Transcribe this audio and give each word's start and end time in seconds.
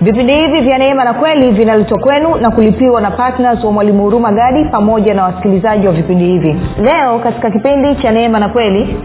vipindi 0.00 0.32
hivi 0.34 0.60
vya 0.60 0.78
neema 0.78 1.04
na 1.04 1.14
kweli 1.14 1.50
vinaletwa 1.50 1.98
kwenu 1.98 2.34
na 2.36 2.50
kulipiwa 2.50 3.00
na 3.00 3.10
ptns 3.10 3.64
wa 3.64 3.72
mwalimu 3.72 4.02
huruma 4.02 4.32
gadi 4.32 4.64
pamoja 4.64 5.14
na 5.14 5.24
wasikilizaji 5.24 5.86
wa 5.86 5.92
vipindi 5.92 6.24
hivi. 6.24 6.56
Leo 6.82 7.18
katika 7.18 7.50
kipindi 7.50 7.94
cha 8.02 8.10
neema 8.12 8.38
na 8.38 8.48
kweli. 8.48 8.96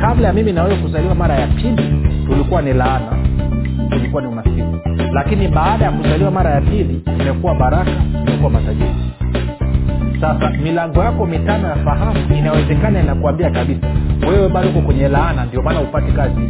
Kabla 0.00 0.28
ya 0.28 0.34
mimi 0.34 0.52
na 0.52 0.64
kuzaliwa 0.64 1.14
mara 1.14 1.34
ya 1.34 1.46
pili 1.46 2.06
tulikuwa 2.26 2.62
ni 2.62 2.72
laana. 2.72 3.12
Tulikuwa 3.90 4.22
ni 4.22 4.28
umaskini. 4.28 4.80
Lakini 5.12 5.48
baada 5.48 5.84
ya 5.84 5.90
kuzaliwa 5.92 6.30
mara 6.30 6.50
ya 6.50 6.60
pili 6.60 7.02
imekuwa 7.20 7.54
baraka 7.54 7.90
imekuwa 8.26 8.50
matajiri. 8.50 8.94
Sasa 10.20 10.50
milango 10.50 11.04
yako 11.04 11.26
mitano 11.26 11.68
ya 11.68 11.76
fahamu 11.76 12.18
inawezekana 12.38 13.00
inakuambia 13.00 13.50
kabisa 13.50 13.86
wewe 14.28 14.48
bado 14.48 14.68
uko 14.68 14.80
kwenye 14.80 15.08
laana 15.08 15.44
ndio 15.44 15.62
maana 15.62 15.80
upati 15.80 16.12
kazi 16.12 16.40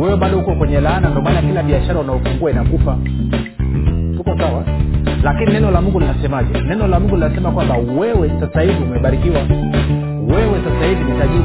wewe 0.00 0.16
bado 0.16 0.38
uko 0.38 0.54
kwenye 0.54 0.80
laana 0.80 1.08
ndio 1.08 1.22
maana 1.22 1.42
kila 1.42 1.62
biashara 1.62 2.00
unaofungua 2.00 2.50
inakufa. 2.50 2.98
Tuko 4.16 4.38
sawa? 4.38 4.64
Lakini 5.22 5.52
neno 5.52 5.70
la 5.70 5.80
mungu 5.82 6.00
linasemaje? 6.00 6.60
Neno 6.60 6.86
la 6.86 7.00
mungu 7.00 7.14
linasema 7.16 7.50
kwamba 7.50 7.76
wewe 7.76 8.30
sasa 8.40 8.60
hivi 8.60 8.82
umebarikiwa. 8.84 9.40
Wewe 10.28 10.60
sasa 10.64 10.86
hivi 10.88 11.04
ni 11.04 11.18
tajiri 11.18 11.44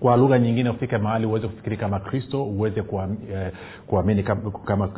kwa 0.00 0.16
lugha 0.16 0.38
nyingine 0.38 0.70
ufike 0.70 0.98
mahali 0.98 1.26
uweze 1.26 1.48
kufikiri 1.48 1.76
kama 1.76 2.00
kristo 2.00 2.44
uweze 2.44 2.80
eh, 3.32 3.52
kuamini 3.86 4.24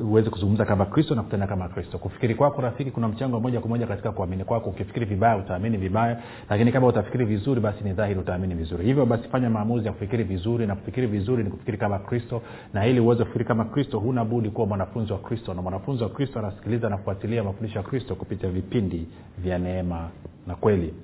uweze 0.03 0.31
kuzungumza 0.31 0.65
kama 0.65 0.87
kristo 0.87 1.15
na 1.15 1.23
kutenda 1.23 1.47
kama 1.47 1.69
kristo. 1.69 1.99
Kufikiri 1.99 2.35
kwako 2.35 2.63
rafiki 2.63 2.91
kuna 2.91 3.09
mchango 3.09 3.41
moja 3.41 3.61
kwa 3.61 3.69
moja 3.69 3.87
katika 3.87 4.13
kuamini 4.13 4.45
kwako. 4.45 4.71
Ukifikiri 4.71 5.07
vibaya 5.07 5.37
utaamini 5.37 5.77
vibaya. 5.77 6.23
Lakini 6.51 6.73
kama 6.73 6.87
utafikiri 6.87 7.25
vizuri 7.25 7.61
basi 7.61 7.85
ni 7.85 7.93
dhahiri 7.93 8.21
utaamini 8.21 8.55
vizuri. 8.55 8.85
Hivyo 8.85 9.07
basi 9.07 9.29
fanya 9.29 9.51
maamuzi 9.51 9.87
ya 9.87 9.93
kufikiri 9.93 10.25
vizuri 10.25 10.67
na 10.67 10.75
kufikiri 10.77 11.07
vizuri 11.07 11.45
ni 11.45 11.51
kufikiri 11.51 11.79
kama 11.79 11.99
kristo. 11.99 12.43
Na 12.75 12.87
ili 12.87 13.01
uweze 13.01 13.23
kufikiri 13.25 13.45
kama 13.45 13.65
kristo 13.65 13.99
huna 13.99 14.25
budi 14.25 14.51
kuwa 14.51 14.67
mwanafunzi 14.67 15.13
wa 15.13 15.19
kristo. 15.19 15.55
Na 15.55 15.63
mwanafunzi 15.63 16.03
wa 16.03 16.09
kristo 16.09 16.39
anasikiliza 16.39 16.89
na 16.89 16.97
kufuatilia 16.97 17.45
mafundisho 17.45 17.79
ya 17.79 17.85
kristo 17.85 18.15
kupitia 18.15 18.51
vipindi 18.51 19.07
vya 19.39 19.59
neema 19.59 20.09
na 20.47 20.55
kweli 20.55 20.95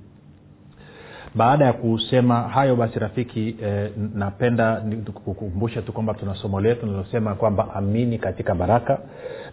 baada 1.37 1.65
ya 1.65 1.73
kusema 1.73 2.41
hayo 2.42 2.77
basi 2.77 2.98
rafiki 2.98 3.56
eh, 3.62 3.91
napenda 4.15 4.83
kukumbusha 5.25 5.83
tu 5.83 5.93
kwamba 5.93 6.15
tuna 6.15 6.34
somo 6.34 6.61
letu 6.61 6.87
linalosema 6.87 7.34
kwamba 7.34 7.75
amini 7.75 8.19
katika 8.19 8.55
baraka. 8.55 8.98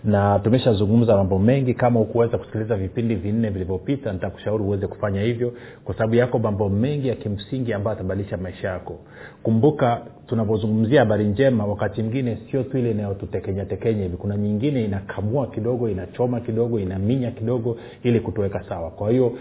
Na 0.04 0.40
tumeshazungumza 0.40 1.16
mambo 1.18 1.40
mengi. 1.40 1.74
Kama 1.74 2.00
ukuweza 2.00 2.38
kusikiliza 2.38 2.76
vipindi 2.76 3.16
vinne 3.16 3.50
vilivyopita 3.50 4.14
nitakushauri 4.14 4.64
uweze 4.64 4.88
kufanya 4.88 5.22
hivyo 5.22 5.54
kwa 5.84 5.96
sababu 5.96 6.16
yako 6.16 6.40
mambo 6.40 6.70
mengi 6.70 7.08
ya 7.08 7.16
kimsingi 7.16 7.74
ambayo 7.74 7.98
atabadilisha 7.98 8.38
maisha 8.38 8.68
yako. 8.70 9.00
Kumbuka 9.44 10.02
tunapozungumzia 10.28 11.00
habari 11.00 11.26
njema 11.26 11.66
wakati 11.66 12.02
mwingine 12.04 12.38
sio 12.52 12.64
tu 12.64 12.78
ile 12.78 12.92
inayotutekenya 12.92 13.66
tekenya 13.66 14.04
hivi. 14.04 14.18
Kuna 14.18 14.38
nyingine 14.38 14.86
inakamua 14.86 15.48
kidogo 15.48 15.90
inachoma 15.90 16.40
kidogo 16.40 16.80
inaminya 16.80 17.32
kidogo 17.32 17.78
ili 18.04 18.20
kutuweka 18.20 18.64
sawa. 18.70 18.92
Kwa 18.92 19.12
hiyo 19.12 19.34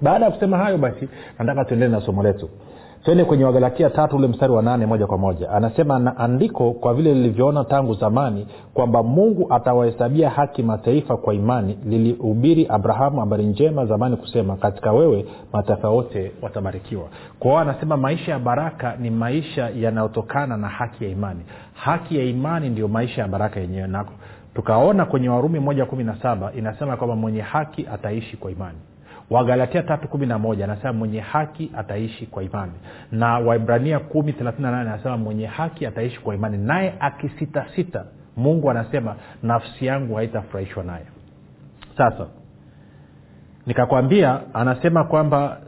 baada 0.02 0.24
ya 0.24 0.30
kusema 0.30 0.58
hayo 0.58 0.78
basi 0.78 1.08
nataka 1.38 1.64
tuendelee 1.64 1.92
na 1.92 2.00
somo 2.00 2.22
letu 2.22 2.48
twende 3.04 3.24
kwenye 3.24 3.44
wagalatia 3.44 3.90
tatu 3.90 4.16
ule 4.16 4.28
mstari 4.28 4.52
wa 4.52 4.62
nane 4.62 4.86
moja 4.86 5.06
kwa 5.06 5.18
moja. 5.18 5.50
Anasema 5.50 5.98
na 5.98 6.16
andiko 6.16 6.72
kwa 6.72 6.94
vile 6.94 7.14
lilivyoona 7.14 7.64
tangu 7.64 7.94
zamani 7.94 8.46
kwamba 8.74 9.02
mungu 9.02 9.46
atawahesabia 9.54 10.30
haki 10.30 10.62
mataifa 10.62 11.16
kwa 11.16 11.34
imani 11.34 11.78
lilihubiri 11.84 12.66
abrahamu 12.68 13.20
habari 13.20 13.44
njema 13.46 13.86
zamani 13.86 14.16
kusema 14.16 14.56
katika 14.56 14.92
wewe 14.92 15.26
mataifa 15.52 15.88
yote 15.88 16.32
watabarikiwa 16.42 17.04
kwao 17.38 17.58
anasema 17.58 17.96
maisha 17.96 18.32
ya 18.32 18.38
baraka 18.38 18.96
ni 18.96 19.10
maisha 19.10 19.68
yanayotokana 19.70 20.56
na 20.56 20.68
haki 20.68 21.04
ya 21.04 21.10
imani. 21.10 21.40
Haki 21.74 22.18
ya 22.18 22.24
imani 22.24 22.68
ndio 22.68 22.88
maisha 22.88 23.22
ya 23.22 23.28
baraka 23.28 23.60
yenyewe. 23.60 23.86
Nako 23.88 24.12
tukaona 24.54 25.04
kwenye 25.04 25.28
warumi 25.28 25.58
moja 25.60 25.86
kumi 25.86 26.04
na 26.04 26.16
saba 26.22 26.52
inasema 26.52 26.96
kwamba 26.96 27.16
mwenye 27.16 27.40
haki 27.40 27.86
ataishi 27.92 28.36
kwa 28.36 28.50
imani 28.50 28.78
wagalatia 29.30 29.82
tatu 29.82 30.08
kumi 30.08 30.26
na 30.26 30.38
moja 30.38 30.64
anasema 30.64 30.92
mwenye 30.92 31.20
haki 31.20 31.70
ataishi 31.76 32.26
kwa 32.26 32.42
imani. 32.42 32.72
Na 33.12 33.38
waibrania 33.38 33.98
kumi 33.98 34.32
thelathini 34.32 34.62
na 34.62 34.70
nane 34.70 34.90
anasema 34.90 35.16
mwenye 35.16 35.46
haki 35.46 35.86
ataishi 35.86 36.20
kwa 36.20 36.34
imani. 36.34 36.58
Naye 36.58 36.94
akisitasita 37.00 38.04
mungu 38.36 38.70
anasema 38.70 39.16
nafsi 39.42 39.86
yangu 39.86 40.14
haitafurahishwa 40.14 40.84
naye. 40.84 41.04
Sasa 41.96 42.26
nikakwambia 43.66 44.40
anasema 44.54 45.04
kwamba 45.04 45.60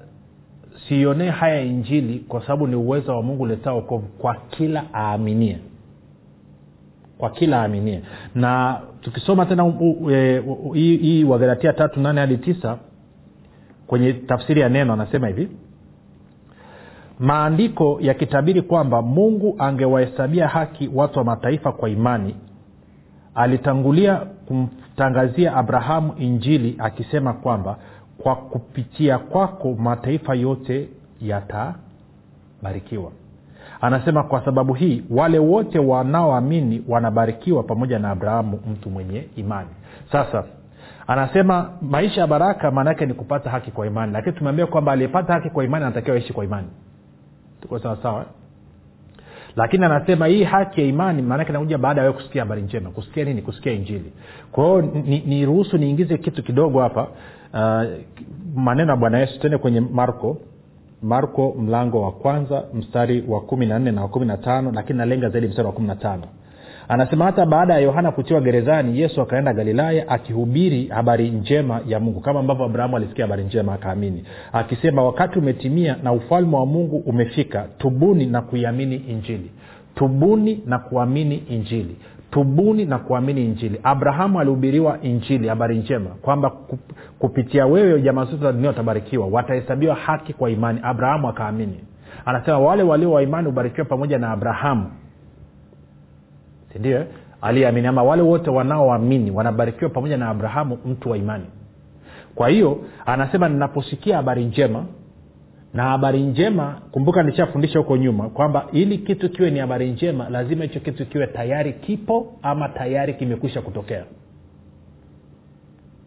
siionee 0.88 1.30
haya 1.30 1.60
injili 1.60 2.18
kwa 2.18 2.40
sababu 2.42 2.66
ni 2.66 2.76
uwezo 2.76 3.16
wa 3.16 3.22
mungu 3.22 3.42
uletaa 3.42 3.72
okovu 3.72 4.06
kwa 4.08 4.34
kila 4.34 4.84
aaminie. 4.94 5.58
Kwa 7.18 7.30
kila 7.30 7.62
aaminie. 7.62 8.02
Na 8.34 8.80
tukisoma 9.00 9.46
tena 9.46 9.72
hii 10.74 11.24
wagalatia 11.24 11.72
tatu 11.72 12.00
nane 12.00 12.20
hadi 12.20 12.36
tisa 12.36 12.78
kwenye 13.88 14.12
tafsiri 14.12 14.60
ya 14.60 14.68
neno 14.68 14.92
anasema 14.92 15.26
hivi 15.28 15.48
maandiko 17.18 17.98
yakitabiri 18.00 18.62
kwamba 18.62 19.02
mungu 19.02 19.54
angewahesabia 19.58 20.48
haki 20.48 20.90
watu 20.94 21.18
wa 21.18 21.24
mataifa 21.24 21.72
kwa 21.72 21.88
imani 21.90 22.36
alitangulia 23.34 24.16
kumtangazia 24.16 25.56
abrahamu 25.56 26.12
injili 26.18 26.74
akisema 26.78 27.32
kwamba 27.32 27.76
kwa 28.22 28.36
kupitia 28.36 29.18
kwako 29.18 29.74
mataifa 29.74 30.34
yote 30.34 30.88
yatabarikiwa. 31.22 33.12
Anasema 33.80 34.22
kwa 34.22 34.44
sababu 34.44 34.74
hii 34.74 35.02
wale 35.10 35.38
wote 35.38 35.78
wanaoamini 35.78 36.84
wanabarikiwa 36.88 37.62
pamoja 37.62 37.98
na 37.98 38.10
abrahamu 38.10 38.60
mtu 38.72 38.90
mwenye 38.90 39.28
imani. 39.36 39.68
Sasa 40.12 40.44
anasema 41.08 41.70
maisha 41.82 42.20
ya 42.20 42.26
baraka 42.26 42.70
maana 42.70 42.90
yake 42.90 43.06
ni 43.06 43.14
kupata 43.14 43.50
haki 43.50 43.70
kwa 43.70 43.86
imani. 43.86 44.12
Lakini 44.12 44.36
tumeambia 44.36 44.66
kwamba 44.66 44.92
aliyepata 44.92 45.32
haki 45.32 45.50
kwa 45.50 45.64
imani 45.64 45.84
anatakiwa 45.84 46.16
aishi 46.16 46.32
kwa 46.32 46.44
imani. 46.44 46.68
Tuko 47.60 47.78
sawasawa 47.78 48.26
lakini 49.56 49.84
anasema 49.84 50.26
hii 50.26 50.44
haki 50.44 50.80
ya 50.80 50.86
imani 50.86 51.22
maanake 51.22 51.52
nakuja 51.52 51.78
baada 51.78 52.00
ya 52.00 52.06
wewe 52.06 52.16
kusikia 52.16 52.42
habari 52.42 52.62
njema. 52.62 52.90
Kusikia 52.90 53.24
nini? 53.24 53.42
Kusikia 53.42 53.72
injili. 53.72 54.12
Kwa 54.52 54.64
hiyo 54.64 54.82
niruhusu 55.26 55.78
ni 55.78 55.84
niingize 55.86 56.18
kitu 56.18 56.42
kidogo 56.42 56.80
hapa. 56.80 57.06
Uh, 57.54 57.82
maneno 58.54 58.90
ya 58.90 58.96
bwana 58.96 59.18
yesu. 59.18 59.40
Tende 59.40 59.58
kwenye 59.58 59.80
marko. 59.80 60.36
Marko 61.02 61.54
mlango 61.58 62.02
wa 62.02 62.12
kwanza 62.12 62.64
mstari 62.74 63.24
wa 63.28 63.40
kumi 63.40 63.66
na 63.66 63.78
nne 63.78 63.92
na 63.92 64.02
wa 64.02 64.08
kumi 64.08 64.26
na 64.26 64.36
tano 64.36 64.72
lakini 64.74 64.98
nalenga 64.98 65.28
zaidi 65.28 65.48
mstari 65.48 65.66
wa 65.66 65.72
kumi 65.72 65.88
na 65.88 65.96
tano 65.96 66.22
anasema 66.88 67.24
hata 67.24 67.46
baada 67.46 67.74
ya 67.74 67.80
yohana 67.80 68.10
kutiwa 68.12 68.40
gerezani 68.40 69.00
yesu 69.00 69.20
akaenda 69.22 69.52
galilaya 69.52 70.08
akihubiri 70.08 70.86
habari 70.86 71.30
njema 71.30 71.80
ya 71.86 72.00
mungu 72.00 72.20
kama 72.20 72.40
ambavyo 72.40 72.64
abrahamu 72.64 72.96
alisikia 72.96 73.24
habari 73.24 73.44
njema 73.44 73.74
akaamini 73.74 74.24
akisema 74.52 75.04
wakati 75.04 75.38
umetimia 75.38 75.96
na 76.02 76.12
ufalme 76.12 76.56
wa 76.56 76.66
mungu 76.66 76.96
umefika 76.96 77.66
tubuni 77.78 78.26
na 78.26 78.42
kuiamini 78.42 78.96
injili. 78.96 79.50
Tubuni 79.94 80.62
na 80.66 80.78
kuamini 80.78 81.36
injili. 81.36 81.96
Tubuni 82.30 82.84
na 82.84 82.98
kuamini 82.98 83.44
injili. 83.44 83.80
Abrahamu 83.82 84.40
alihubiriwa 84.40 84.98
injili 85.02 85.48
habari 85.48 85.78
njema 85.78 86.10
kwamba 86.22 86.52
kupitia 87.18 87.66
wewe 87.66 88.02
jamaa 88.02 88.24
zote 88.24 88.42
za 88.42 88.52
dunia 88.52 88.68
watabarikiwa 88.68 89.26
watahesabiwa 89.26 89.94
haki 89.94 90.32
kwa 90.32 90.50
imani. 90.50 90.80
Abrahamu 90.82 91.28
akaamini. 91.28 91.80
Anasema 92.26 92.58
wale 92.58 92.82
walio 92.82 93.12
wa 93.12 93.22
imani 93.22 93.46
hubarikiwa 93.46 93.86
pamoja 93.86 94.18
na 94.18 94.30
abrahamu 94.30 94.90
sindio? 96.72 97.04
Aliyeamini 97.40 97.86
ama 97.86 98.02
wale 98.02 98.22
wote 98.22 98.50
wanaoamini 98.50 99.30
wanabarikiwa 99.30 99.90
pamoja 99.90 100.16
na 100.16 100.28
abrahamu 100.28 100.78
mtu 100.86 101.10
wa 101.10 101.16
imani. 101.16 101.44
Kwa 102.34 102.48
hiyo 102.48 102.78
anasema 103.06 103.48
ninaposikia 103.48 104.16
habari 104.16 104.44
njema 104.44 104.84
na 105.74 105.82
habari 105.82 106.22
njema 106.22 106.80
kumbuka 106.90 107.22
nishafundisha 107.22 107.78
huko 107.78 107.96
nyuma 107.96 108.28
kwamba 108.28 108.66
ili 108.72 108.98
kitu 108.98 109.30
kiwe 109.30 109.50
ni 109.50 109.58
habari 109.58 109.90
njema 109.90 110.28
lazima 110.28 110.62
hicho 110.64 110.80
kitu 110.80 111.06
kiwe 111.06 111.26
tayari 111.26 111.72
kipo 111.72 112.32
ama 112.42 112.68
tayari 112.68 113.14
kimekwisha 113.14 113.62
kutokea. 113.62 114.04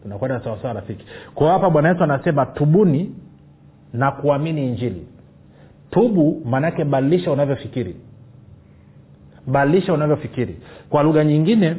Tunakwenda 0.04 0.40
sawasawa 0.44 0.74
rafiki. 0.74 1.06
Kwa 1.36 1.52
hapa 1.52 1.70
bwana 1.70 1.90
yesu 1.90 2.04
anasema 2.04 2.46
tubuni 2.46 3.16
na 3.94 4.12
kuamini 4.12 4.68
injili. 4.68 5.08
Tubu 5.92 6.42
maanaake 6.46 6.84
badilisha 6.86 7.32
unavyofikiri 7.32 7.96
badilisha 9.48 9.94
unavyofikiri. 9.94 10.58
Kwa 10.90 11.04
lugha 11.04 11.24
nyingine 11.24 11.76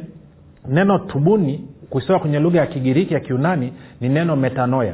neno 0.67 0.97
tubuni 0.99 1.67
kusema 1.89 2.19
kwenye 2.19 2.39
lugha 2.39 2.59
ya 2.59 2.65
kigiriki 2.67 3.13
ya 3.13 3.19
kiunani 3.19 3.73
ni 4.01 4.09
neno 4.09 4.35
metanoya 4.35 4.93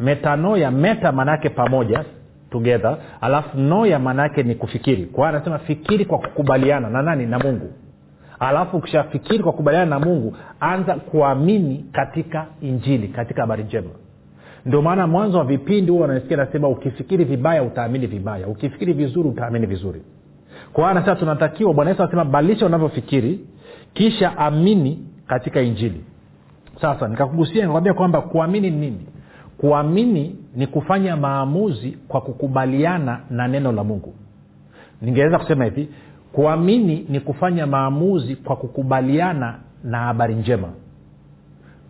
metanoya 0.00 0.70
meta 0.70 1.12
maanaake 1.12 1.48
pamoja 1.48 2.04
together. 2.50 2.96
Alafu 3.20 3.58
noya 3.58 3.98
maanaake 3.98 4.42
ni 4.42 4.54
kufikiri. 4.54 5.04
Kwa 5.06 5.28
anasema 5.28 5.58
fikiri 5.58 6.04
kwa 6.04 6.18
kukubaliana 6.18 6.90
na 6.90 7.02
nani? 7.02 7.26
Na 7.26 7.38
mungu. 7.38 7.72
Alafu 8.38 8.76
ukishafikiri 8.76 9.38
kwa 9.38 9.52
kukubaliana 9.52 9.86
na 9.86 10.00
mungu 10.00 10.36
anza 10.60 10.94
kuamini 10.94 11.84
katika 11.92 12.46
injili 12.60 13.08
katika 13.08 13.40
habari 13.40 13.64
njema. 13.64 13.90
Ndio 14.66 14.82
maana 14.82 15.06
mwanzo 15.06 15.38
wa 15.38 15.44
vipindi 15.44 15.90
huwa 15.92 16.06
wanasikia 16.08 16.36
nasema 16.36 16.68
ukifikiri 16.68 17.24
vibaya 17.24 17.62
utaamini 17.62 18.06
vibaya. 18.06 18.46
Ukifikiri 18.46 18.92
vizuri 18.92 19.28
utaamini 19.28 19.66
vizuri 19.66 20.02
kwa 20.76 20.90
anasema 20.90 21.16
tunatakiwa 21.16 21.74
bwana 21.74 21.90
yesu 21.90 22.02
anasema 22.02 22.24
balisha 22.24 22.66
unavyofikiri 22.66 23.40
kisha 23.94 24.38
amini 24.38 25.06
katika 25.26 25.60
injili. 25.60 26.04
Sasa 26.80 27.08
nikakugusia 27.08 27.60
nikakwambia 27.60 27.94
kwamba 27.94 28.20
kuamini 28.20 28.70
ni 28.70 28.76
nini? 28.76 29.06
Kuamini 29.58 30.36
ni 30.56 30.66
kufanya 30.66 31.16
maamuzi 31.16 31.98
kwa 32.08 32.20
kukubaliana 32.20 33.20
na 33.30 33.48
neno 33.48 33.72
la 33.72 33.84
mungu. 33.84 34.14
Ningeweza 35.02 35.38
kusema 35.38 35.64
hivi 35.64 35.88
kuamini 36.32 37.06
ni 37.08 37.20
kufanya 37.20 37.66
maamuzi 37.66 38.36
kwa 38.36 38.56
kukubaliana 38.56 39.54
na 39.84 39.98
habari 39.98 40.34
njema. 40.34 40.68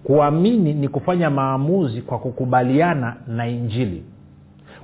Kuamini 0.04 0.72
ni 0.74 0.88
kufanya 0.88 1.30
maamuzi 1.30 2.02
kwa 2.02 2.18
kukubaliana 2.18 3.16
na 3.26 3.48
injili 3.48 4.04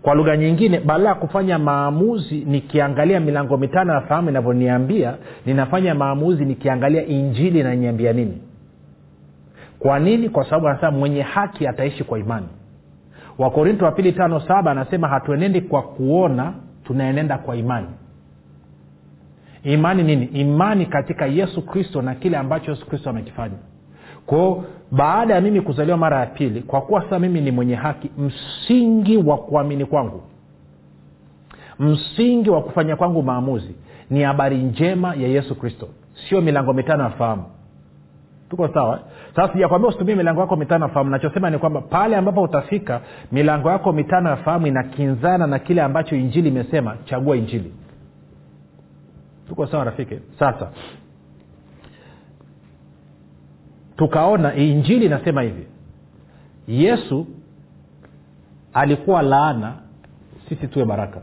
kwa 0.03 0.15
lugha 0.15 0.37
nyingine 0.37 0.81
badala 0.81 1.09
ya 1.09 1.15
kufanya 1.15 1.59
maamuzi 1.59 2.35
nikiangalia 2.45 3.21
milango 3.21 3.57
mitano 3.57 3.93
ya 3.95 4.01
fahamu 4.01 4.29
inavyoniambia 4.31 5.15
ninafanya 5.47 5.95
maamuzi 5.95 6.45
nikiangalia 6.45 7.07
injili 7.07 7.61
inaniambia 7.61 8.13
nini. 8.13 8.43
Kwa 9.79 9.99
nini? 9.99 10.29
Kwa 10.29 10.45
sababu 10.45 10.69
anasema 10.69 10.91
mwenye 10.91 11.23
haki 11.23 11.67
ataishi 11.67 12.05
kwa 12.05 12.19
imani. 12.19 12.47
Wakorinto 13.39 13.85
wa 13.85 13.93
pili 13.93 14.13
tano 14.13 14.41
saba 14.41 14.71
anasema 14.71 15.09
hatuenendi 15.09 15.61
kwa 15.61 15.83
kuona 15.83 16.53
tunaenenda 16.85 17.39
kwa 17.39 17.57
imani. 17.57 17.87
Imani 19.65 20.03
nini? 20.03 20.25
Imani 20.25 20.87
katika 20.87 21.27
yesu 21.27 21.67
kristo 21.67 22.03
na 22.03 22.15
kile 22.15 22.37
ambacho 22.37 22.71
yesu 22.71 22.87
kristo 22.87 23.11
amekifanya 23.11 23.55
kwao 24.33 24.65
baada 24.91 25.35
ya 25.35 25.41
mimi 25.41 25.61
kuzaliwa 25.61 25.97
mara 25.97 26.21
ya 26.21 26.27
pili 26.27 26.63
kwa 26.63 26.81
kuwa 26.81 27.03
sasa 27.03 27.19
mimi 27.19 27.41
ni 27.41 27.51
mwenye 27.51 27.75
haki 27.75 28.11
msingi 28.19 29.17
wa 29.17 29.37
kuamini 29.39 29.85
kwangu 29.85 30.23
msingi 31.79 32.51
wa 32.51 32.63
kufanya 32.63 32.97
kwangu 32.97 33.23
maamuzi 33.23 33.75
ni 34.11 34.23
habari 34.23 34.57
njema 34.59 35.15
ya 35.15 35.29
yesu 35.29 35.55
kristo. 35.55 35.89
Sio 36.29 36.41
milango 36.41 36.73
mitano 36.73 37.05
ya 37.05 37.11
fahamu. 37.11 37.45
Tuko 38.51 38.69
sawa? 38.69 39.01
Sasa 39.37 39.53
sijakwambia 39.53 39.89
usitumie 39.89 40.15
milango 40.15 40.41
yako 40.41 40.57
mitano 40.57 40.85
ya 40.87 40.93
fahamu. 40.93 41.11
Nachosema 41.11 41.51
ni 41.51 41.59
kwamba 41.59 41.81
pale 41.81 42.17
ambapo 42.17 42.43
utafika 42.43 43.01
milango 43.33 43.71
yako 43.71 43.93
mitano 43.93 44.31
ya 44.31 44.37
fahamu 44.37 44.67
inakinzana 44.67 45.47
na 45.47 45.59
kile 45.59 45.83
ambacho 45.83 46.17
injili 46.17 46.49
imesema 46.49 46.97
chagua 47.05 47.37
injili. 47.37 47.73
Tuko 49.49 49.67
sawa 49.67 49.85
rafiki? 49.85 50.19
Sasa 50.39 50.69
tukaona 54.03 54.55
injili 54.55 55.07
inasema 55.07 55.43
hivi. 55.43 55.67
Yesu 56.69 57.27
alikuwa 58.73 59.23
laana 59.23 59.75
sisi 60.49 60.69
tuwe 60.69 60.85
baraka. 60.85 61.21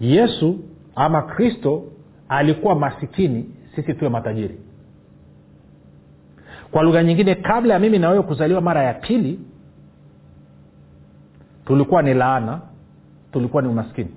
Yesu 0.00 0.58
ama 0.94 1.22
kristo 1.22 1.84
alikuwa 2.28 2.74
masikini 2.74 3.50
sisi 3.74 3.94
tuwe 3.94 4.10
matajiri. 4.10 4.58
Kwa 6.70 6.82
lugha 6.82 7.02
nyingine 7.02 7.34
kabla 7.34 7.74
ya 7.74 7.80
mimi 7.80 7.98
na 7.98 8.10
wewe 8.10 8.22
kuzaliwa 8.22 8.60
mara 8.60 8.82
ya 8.82 8.94
pili 8.94 9.40
tulikuwa 11.66 12.02
ni 12.02 12.14
laana 12.14 12.60
tulikuwa 13.32 13.62
ni 13.62 13.68
umaskini 13.68 14.10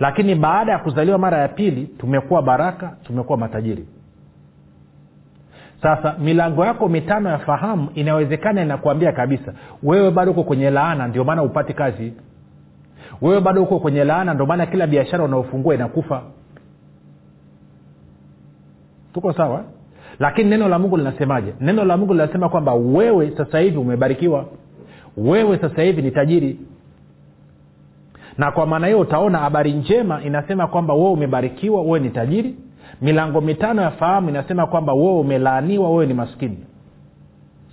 lakini 0.00 0.34
baada 0.34 0.72
ya 0.72 0.78
kuzaliwa 0.78 1.18
mara 1.18 1.38
ya 1.38 1.48
pili 1.48 1.86
tumekuwa 1.86 2.42
baraka 2.42 2.96
tumekuwa 3.04 3.38
matajiri. 3.38 3.86
Sasa 5.82 6.14
milango 6.18 6.64
yako 6.64 6.88
mitano 6.88 7.28
ya 7.30 7.38
fahamu 7.38 7.88
inawezekana 7.94 8.62
inakuambia 8.62 9.12
kabisa 9.12 9.52
wewe 9.82 10.10
bado 10.10 10.30
uko 10.30 10.42
kwenye 10.44 10.70
laana 10.70 11.08
ndio 11.08 11.24
maana 11.24 11.42
upati 11.42 11.74
kazi. 11.74 12.12
Wewe 13.22 13.40
bado 13.40 13.62
uko 13.62 13.78
kwenye 13.78 14.04
laana 14.04 14.34
ndio 14.34 14.46
maana 14.46 14.66
kila 14.66 14.86
biashara 14.86 15.24
unaofungua 15.24 15.74
inakufa. 15.74 16.22
Tuko 19.14 19.32
sawa? 19.32 19.64
Lakini 20.18 20.50
neno 20.50 20.68
la 20.68 20.78
mungu 20.78 20.96
linasemaje? 20.96 21.54
Neno 21.60 21.84
la 21.84 21.96
mungu 21.96 22.12
linasema 22.12 22.48
kwamba 22.48 22.74
wewe 22.74 23.32
sasa 23.36 23.58
hivi 23.58 23.76
umebarikiwa. 23.78 24.46
Wewe 25.16 25.58
sasa 25.58 25.82
hivi 25.82 26.02
ni 26.02 26.10
tajiri 26.10 26.58
na 28.38 28.50
kwa 28.50 28.66
maana 28.66 28.86
hiyo 28.86 29.00
utaona 29.00 29.38
habari 29.38 29.72
njema 29.72 30.22
inasema 30.22 30.66
kwamba 30.66 30.94
wewe 30.94 31.10
umebarikiwa 31.10 31.82
wewe 31.82 32.00
ni 32.00 32.10
tajiri. 32.10 32.56
Milango 33.02 33.40
mitano 33.40 33.82
ya 33.82 33.90
fahamu 33.90 34.28
inasema 34.28 34.66
kwamba 34.66 34.92
wewe 34.94 35.18
umelaaniwa 35.20 35.90
wewe 35.90 36.06
ni 36.06 36.14
maskini. 36.14 36.58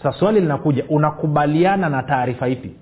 Sa 0.04 0.12
swali 0.14 0.40
linakuja 0.42 0.84
unakubaliana 0.90 1.90
na 1.90 2.04
taarifa 2.04 2.48
ipi? 2.48 2.76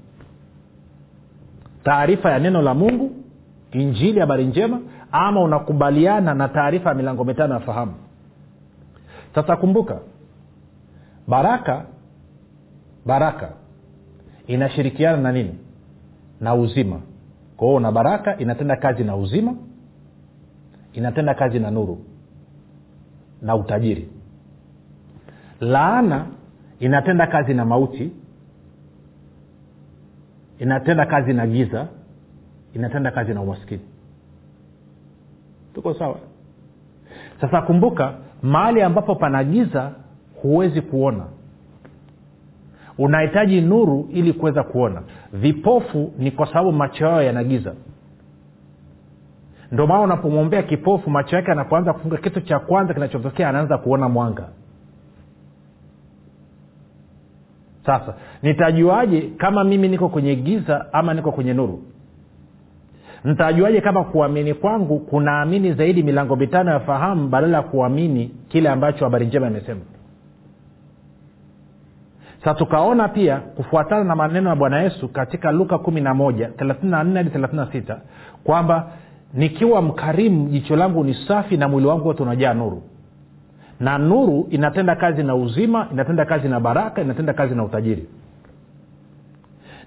Taarifa 1.84 2.32
ya 2.32 2.40
neno 2.40 2.62
la 2.62 2.74
mungu 2.74 3.12
injili 3.72 4.20
habari 4.20 4.46
njema 4.46 4.80
ama 5.12 5.42
unakubaliana 5.42 6.34
na 6.34 6.48
taarifa 6.48 6.90
ya 6.90 6.96
milango 6.96 7.24
mitano 7.24 7.54
ya 7.54 7.60
fahamu? 7.60 7.94
Sasa 9.36 9.56
kumbuka 9.56 10.00
baraka 11.28 11.86
baraka 13.06 13.50
inashirikiana 14.48 15.18
na 15.18 15.32
nini? 15.32 15.56
Na 16.42 16.56
uzima 16.56 17.00
kwa 17.62 17.68
hiyo 17.68 17.80
na 17.80 17.92
baraka 17.92 18.38
inatenda 18.38 18.76
kazi 18.76 19.04
na 19.04 19.16
uzima 19.16 19.56
inatenda 20.94 21.34
kazi 21.34 21.60
na 21.60 21.72
nuru 21.72 22.06
na 23.42 23.56
utajiri. 23.56 24.10
Laana 25.60 26.26
inatenda 26.80 27.28
kazi 27.28 27.54
na 27.54 27.66
mauti 27.66 28.12
inatenda 30.60 31.06
kazi 31.06 31.34
na 31.34 31.48
giza 31.48 31.88
inatenda 32.74 33.12
kazi 33.12 33.34
na 33.34 33.42
umaskini. 33.42 33.82
Tuko 35.74 35.94
sawa? 35.94 36.20
Sasa 37.42 37.62
kumbuka 37.62 38.14
mahali 38.42 38.82
ambapo 38.82 39.16
pana 39.16 39.44
giza 39.44 39.92
huwezi 40.42 40.82
kuona. 40.82 41.26
Unahitaji 42.98 43.62
nuru 43.62 44.10
ili 44.12 44.34
kuweza 44.34 44.64
kuona 44.64 45.02
vipofu 45.34 46.14
ni 46.18 46.32
kwa 46.32 46.48
sababu 46.48 46.72
macho 46.72 47.06
yao 47.06 47.22
yana 47.24 47.44
giza 47.44 47.74
ndio 49.72 49.88
maana 49.88 50.02
unapomwombea 50.04 50.64
kipofu 50.64 51.10
macho 51.10 51.36
yake 51.36 51.52
anapoanza 51.52 51.94
kufunga 51.94 52.18
kitu 52.18 52.42
cha 52.42 52.60
kwanza 52.60 52.94
kinachotokea 52.94 53.50
anaanza 53.50 53.78
kuona 53.78 54.10
mwanga. 54.10 54.48
Sasa 57.86 58.14
nitajuaje 58.42 59.22
kama 59.38 59.64
mimi 59.64 59.88
niko 59.88 60.10
kwenye 60.10 60.36
giza 60.36 60.94
ama 60.94 61.14
niko 61.14 61.32
kwenye 61.32 61.54
nuru? 61.54 61.84
Ntajuaje 63.26 63.82
kama 63.82 64.04
kuamini 64.04 64.54
kwangu 64.54 65.00
kunaamini 65.00 65.74
zaidi 65.74 66.04
milango 66.04 66.36
mitano 66.36 66.72
ya 66.72 66.80
fahamu 66.80 67.28
badala 67.28 67.58
ya 67.58 67.64
kuamini 67.64 68.32
kile 68.48 68.70
ambacho 68.70 69.04
habari 69.06 69.26
njema 69.26 69.48
imesema 69.48 69.82
sa 72.44 72.54
tukaona 72.54 73.08
pia 73.08 73.38
kufuatana 73.38 74.04
na 74.04 74.16
maneno 74.16 74.50
ya 74.50 74.56
bwana 74.56 74.82
yesu 74.82 75.08
katika 75.10 75.52
luka 75.52 75.76
11 75.76 76.50
34 76.58 77.18
hadi 77.18 77.30
36 77.30 77.98
kwamba 78.44 78.88
nikiwa 79.34 79.82
mkarimu 79.82 80.50
jicho 80.50 80.76
langu 80.76 81.04
ni 81.04 81.14
safi 81.28 81.58
na 81.58 81.68
mwili 81.68 81.88
wangu 81.88 82.08
wote 82.08 82.24
unajaa 82.24 82.54
nuru. 82.54 82.84
Na 83.80 83.98
nuru 83.98 84.48
inatenda 84.50 84.96
kazi 84.96 85.24
na 85.24 85.36
uzima 85.36 85.88
inatenda 85.92 86.26
kazi 86.26 86.48
na 86.50 86.60
baraka 86.60 87.02
inatenda 87.02 87.34
kazi 87.34 87.56
na 87.56 87.64
utajiri. 87.64 88.08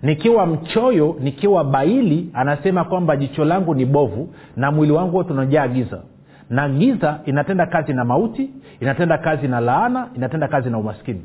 Nikiwa 0.02 0.46
mchoyo 0.46 1.16
nikiwa 1.20 1.64
baili 1.64 2.30
anasema 2.34 2.84
kwamba 2.84 3.16
jicho 3.16 3.44
langu 3.44 3.74
ni 3.74 3.86
bovu 3.86 4.34
na 4.56 4.70
mwili 4.70 4.92
wangu 4.92 5.16
wote 5.16 5.32
unajaa 5.32 5.68
giza. 5.68 6.02
Na 6.50 6.68
giza 6.68 7.20
inatenda 7.24 7.66
kazi 7.66 7.92
na 7.92 8.04
mauti 8.04 8.50
inatenda 8.80 9.18
kazi 9.18 9.48
na 9.48 9.60
laana 9.60 10.08
inatenda 10.16 10.48
kazi 10.48 10.70
na 10.70 10.78
umaskini 10.78 11.22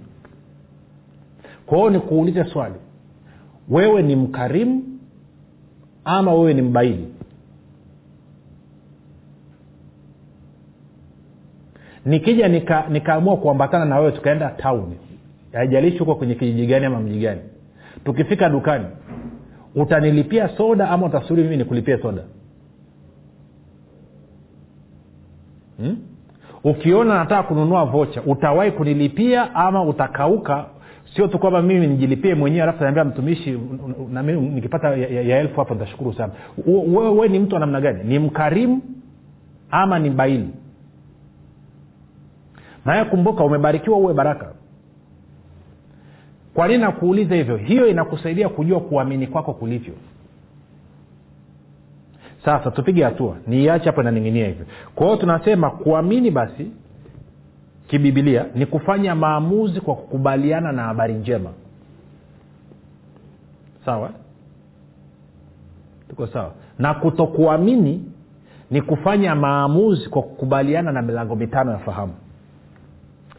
kwa 1.69 1.77
hiyo 1.77 1.89
nikuulize 1.89 2.43
swali. 2.45 2.75
Wewe 3.69 4.01
ni 4.01 4.15
mkarimu 4.15 4.83
ama 6.03 6.33
wewe 6.33 6.53
ni 6.53 6.61
mbaili 6.61 7.07
nikija 12.05 12.47
nika, 12.47 12.85
nikaamua 12.89 13.37
kuambatana 13.37 13.85
na 13.85 13.99
wewe 13.99 14.11
tukaenda 14.11 14.49
tauni 14.49 14.97
haijalishi 15.53 15.97
huko 15.97 16.15
kwenye 16.15 16.35
kijiji 16.35 16.65
gani 16.67 16.85
ama 16.85 16.99
mji 16.99 17.19
gani. 17.19 17.41
Tukifika 18.05 18.49
dukani 18.49 18.85
utanilipia 19.75 20.49
soda 20.57 20.89
ama 20.89 21.05
utasubiri 21.05 21.43
mimi 21.43 21.57
nikulipie 21.57 21.97
soda? 21.97 22.21
Hmm? 25.77 25.97
ukiona 26.63 27.13
nataka 27.19 27.43
kununua 27.43 27.85
vocha 27.85 28.21
utawahi 28.21 28.71
kunilipia 28.71 29.55
ama 29.55 29.83
utakauka 29.83 30.65
sio 31.15 31.27
tu 31.27 31.39
kwamba 31.39 31.61
mimi 31.61 31.87
nijilipie 31.87 32.35
mwenyewe 32.35 32.63
alafu 32.63 32.83
naambia 32.83 33.03
mtumishi 33.05 33.59
nami 34.11 34.33
nikipata 34.33 34.89
ya, 34.89 35.07
ya, 35.07 35.21
ya 35.21 35.39
elfu 35.39 35.59
hapo 35.59 35.73
nitashukuru 35.73 36.13
sana. 36.13 36.33
Wewe 36.67 37.27
ni 37.27 37.39
mtu 37.39 37.53
wa 37.55 37.59
namna 37.59 37.81
gani? 37.81 38.03
Ni 38.03 38.19
mkarimu 38.19 38.81
ama 39.71 39.99
ni 39.99 40.09
baili 40.09 40.49
naye 42.85 43.05
kumbuka 43.05 43.43
umebarikiwa 43.43 43.97
uwe 43.97 44.13
baraka. 44.13 44.53
Kwa 46.53 46.67
nini 46.67 46.79
nakuuliza 46.79 47.35
hivyo? 47.35 47.57
Hiyo 47.57 47.87
inakusaidia 47.87 48.49
kujua 48.49 48.79
kuamini 48.79 49.27
kwako 49.27 49.53
kulivyo. 49.53 49.93
Sasa 52.45 52.71
tupige 52.71 53.03
hatua. 53.03 53.37
Niiache 53.47 53.85
hapo 53.85 54.01
inaning'inia 54.01 54.47
hivyo. 54.47 54.65
Kwa 54.95 55.05
hiyo 55.07 55.17
tunasema 55.17 55.69
kuamini 55.71 56.31
basi 56.31 56.71
kibibilia 57.89 58.45
ni 58.55 58.65
kufanya 58.65 59.15
maamuzi 59.15 59.81
kwa 59.81 59.95
kukubaliana 59.95 60.71
na 60.71 60.83
habari 60.83 61.13
njema. 61.13 61.49
Sawa? 63.85 64.09
Tuko 66.09 66.27
sawa. 66.27 66.51
Na 66.79 66.93
kutokuamini 66.93 68.05
ni 68.71 68.81
kufanya 68.81 69.35
maamuzi 69.35 70.09
kwa 70.09 70.21
kukubaliana 70.21 70.91
na 70.91 71.01
milango 71.01 71.35
mitano 71.35 71.71
ya 71.71 71.77
fahamu. 71.77 72.13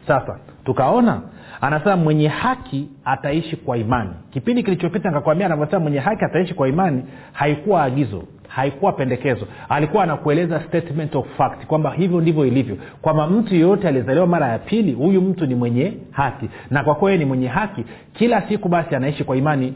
Sasa 0.07 0.39
tukaona 0.65 1.21
anasema 1.61 1.97
mwenye 1.97 2.29
haki 2.29 2.89
ataishi 3.05 3.57
kwa 3.57 3.77
imani. 3.79 4.11
Kipindi 4.31 4.63
kilichopita 4.63 5.09
nikakwambia 5.09 5.47
anavyosema 5.47 5.81
mwenye 5.81 5.99
haki 5.99 6.25
ataishi 6.25 6.55
kwa 6.55 6.69
imani 6.69 7.05
haikuwa 7.33 7.83
agizo 7.85 8.23
haikuwa 8.51 8.93
pendekezo. 8.93 9.47
Alikuwa 9.69 10.03
anakueleza 10.03 10.61
statement 10.61 11.15
of 11.17 11.27
fact 11.37 11.67
kwamba 11.67 11.91
hivyo 11.91 12.21
ndivyo 12.21 12.47
ilivyo. 12.47 12.77
Kwamba 13.03 13.27
mtu 13.27 13.55
yeyote 13.55 13.89
aliyezaliwa 13.89 14.27
mara 14.27 14.49
ya 14.49 14.59
pili 14.59 14.93
huyu 14.93 15.21
mtu 15.23 15.47
ni 15.47 15.55
mwenye 15.55 15.93
haki. 16.11 16.49
Na 16.71 16.85
kwa 16.85 16.95
kweli 16.95 17.19
ni 17.19 17.25
mwenye 17.25 17.49
haki 17.49 17.85
kila 18.13 18.49
siku 18.49 18.69
basi 18.69 18.95
anaishi 18.95 19.25
kwa 19.25 19.37
imani. 19.37 19.75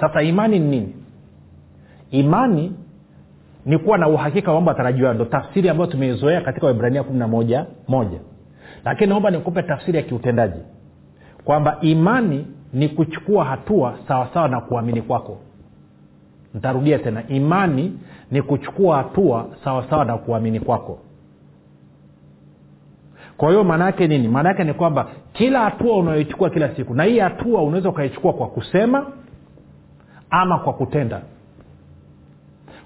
Sasa 0.00 0.22
imani 0.22 0.58
ni 0.58 0.68
nini? 0.70 0.94
Imani 2.10 2.72
ni 3.66 3.78
kuwa 3.78 3.98
na 3.98 4.08
uhakika 4.08 4.52
wa 4.52 4.60
mambo 4.60 4.90
ndo. 5.14 5.24
Tafsiri 5.24 5.68
ambayo 5.68 5.90
tumeizoea 5.90 6.40
katika 6.40 6.66
waibrania 6.66 7.02
kumi 7.02 7.18
na 7.18 7.28
moja 7.28 7.66
moja. 7.88 8.18
Lakini 8.84 9.08
naomba 9.10 9.30
nikupe 9.30 9.62
tafsiri 9.62 9.96
ya 9.96 10.02
kiutendaji. 10.02 10.60
Kwamba 11.44 11.78
imani 11.80 12.46
ni 12.72 12.88
kuchukua 12.88 13.44
hatua 13.44 13.98
sawasawa 14.08 14.48
na 14.48 14.60
kuamini 14.60 15.02
kwako 15.02 15.38
ntarudia 16.58 16.98
tena 16.98 17.28
imani 17.28 17.98
ni 18.30 18.42
kuchukua 18.42 18.96
hatua 18.96 19.46
sawasawa 19.64 20.04
na 20.04 20.16
kuamini 20.18 20.60
kwako. 20.60 20.98
Kwa 23.36 23.48
hiyo 23.48 23.64
maana 23.64 23.84
yake 23.84 24.06
nini? 24.08 24.28
Maana 24.28 24.48
yake 24.48 24.64
ni 24.64 24.74
kwamba 24.74 25.08
kila 25.32 25.60
hatua 25.60 25.96
unayoichukua 25.96 26.50
kila 26.50 26.76
siku 26.76 26.94
na 26.94 27.04
hii 27.04 27.18
hatua 27.18 27.62
unaweza 27.62 27.88
ukaichukua 27.88 28.32
kwa 28.32 28.46
kusema 28.48 29.06
ama 30.30 30.58
kwa 30.58 30.72
kutenda. 30.72 31.20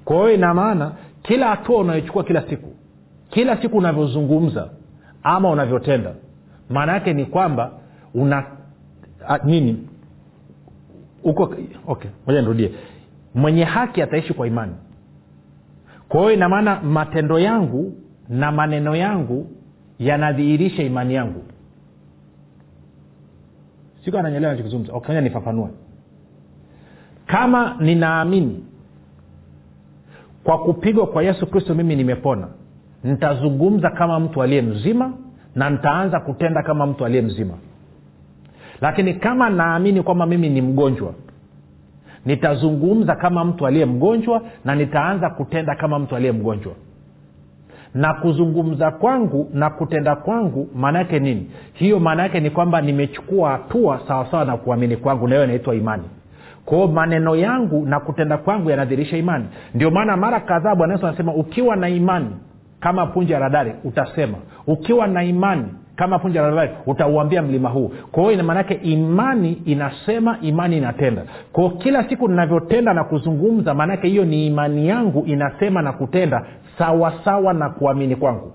Kwa 0.04 0.16
hiyo 0.16 0.32
ina 0.34 0.54
maana 0.54 0.92
kila 1.22 1.48
hatua 1.48 1.78
unayoichukua 1.78 2.24
kila 2.24 2.42
siku 2.48 2.68
kila 3.30 3.62
siku 3.62 3.78
unavyozungumza 3.78 4.68
ama 5.22 5.50
unavyotenda 5.50 6.14
maana 6.70 6.92
yake 6.92 7.12
ni 7.12 7.24
kwamba 7.24 7.70
una 8.14 8.46
a, 9.28 9.38
nini? 9.44 9.88
Uko 11.24 11.54
okay 11.86 12.10
moja 12.26 12.40
nirudie 12.40 12.72
mwenye 13.34 13.64
haki 13.64 14.02
ataishi 14.02 14.34
kwa 14.34 14.46
imani. 14.46 14.72
Kwa 16.08 16.20
hiyo 16.20 16.32
inamaana 16.32 16.80
matendo 16.80 17.38
yangu 17.38 17.92
na 18.28 18.52
maneno 18.52 18.96
yangu 18.96 19.50
yanadhihirisha 19.98 20.82
imani 20.82 21.14
yangu. 21.14 21.42
Siku 24.04 24.18
ananyelewa 24.18 24.52
nachokizungumza 24.52 24.92
okay, 24.92 25.20
nifafanue. 25.20 25.68
Kama 27.26 27.76
ninaamini 27.80 28.64
kwa 30.44 30.58
kupigwa 30.58 31.06
kwa 31.06 31.22
yesu 31.22 31.46
kristo 31.46 31.74
mimi 31.74 31.96
nimepona 31.96 32.48
nitazungumza 33.04 33.90
kama 33.90 34.20
mtu 34.20 34.42
aliye 34.42 34.62
mzima 34.62 35.12
na 35.54 35.70
nitaanza 35.70 36.20
kutenda 36.20 36.62
kama 36.62 36.86
mtu 36.86 37.04
aliye 37.04 37.22
mzima. 37.22 37.54
Lakini 38.80 39.14
kama 39.14 39.50
naamini 39.50 40.02
kwamba 40.02 40.26
mimi 40.26 40.48
ni 40.48 40.62
mgonjwa 40.62 41.14
nitazungumza 42.26 43.16
kama 43.16 43.44
mtu 43.44 43.66
aliye 43.66 43.84
mgonjwa 43.86 44.42
na 44.64 44.74
nitaanza 44.74 45.30
kutenda 45.30 45.74
kama 45.74 45.98
mtu 45.98 46.16
aliye 46.16 46.32
mgonjwa. 46.32 46.72
Na 47.94 48.14
kuzungumza 48.14 48.90
kwangu 48.90 49.50
na 49.54 49.70
kutenda 49.70 50.16
kwangu 50.16 50.68
maana 50.74 50.98
yake 50.98 51.18
nini? 51.18 51.50
Hiyo 51.72 52.00
maana 52.00 52.22
yake 52.22 52.40
ni 52.40 52.50
kwamba 52.50 52.80
nimechukua 52.80 53.50
hatua 53.50 54.00
sawasawa 54.08 54.44
na 54.44 54.56
kuamini 54.56 54.96
kwangu. 54.96 55.28
Na 55.28 55.34
hiyo 55.34 55.44
inaitwa 55.44 55.74
imani. 55.74 56.02
Kwao 56.64 56.86
maneno 56.86 57.36
yangu 57.36 57.86
na 57.86 58.00
kutenda 58.00 58.36
kwangu 58.38 58.70
yanadhirisha 58.70 59.16
imani. 59.16 59.44
Ndio 59.74 59.90
maana 59.90 60.16
mara 60.16 60.40
kadhaa 60.40 60.74
bwana 60.74 60.92
yesu 60.94 61.06
anasema 61.06 61.34
ukiwa 61.34 61.76
na 61.76 61.88
imani 61.88 62.30
kama 62.80 63.06
punja 63.06 63.38
radari 63.38 63.72
utasema. 63.84 64.38
Ukiwa 64.66 65.06
na 65.06 65.24
imani 65.24 65.64
kama 65.96 66.18
punja 66.18 66.42
radari 66.42 66.70
utauambia 66.86 67.42
mlima 67.42 67.68
huu. 67.68 67.92
Kwa 68.12 68.30
hiyo 68.32 68.44
maanaake 68.44 68.74
imani 68.74 69.52
inasema 69.52 70.38
imani 70.40 70.76
inatenda. 70.78 71.22
Kwao 71.52 71.70
kila 71.70 72.08
siku 72.08 72.28
ninavyotenda 72.28 72.94
na 72.94 73.04
kuzungumza 73.04 73.74
maanake 73.74 74.08
hiyo 74.08 74.24
ni 74.24 74.46
imani 74.46 74.88
yangu 74.88 75.24
inasema 75.26 75.82
na 75.82 75.92
kutenda 75.92 76.46
sawasawa 76.78 77.24
sawa 77.24 77.52
na 77.54 77.70
kuamini 77.70 78.16
kwangu. 78.16 78.52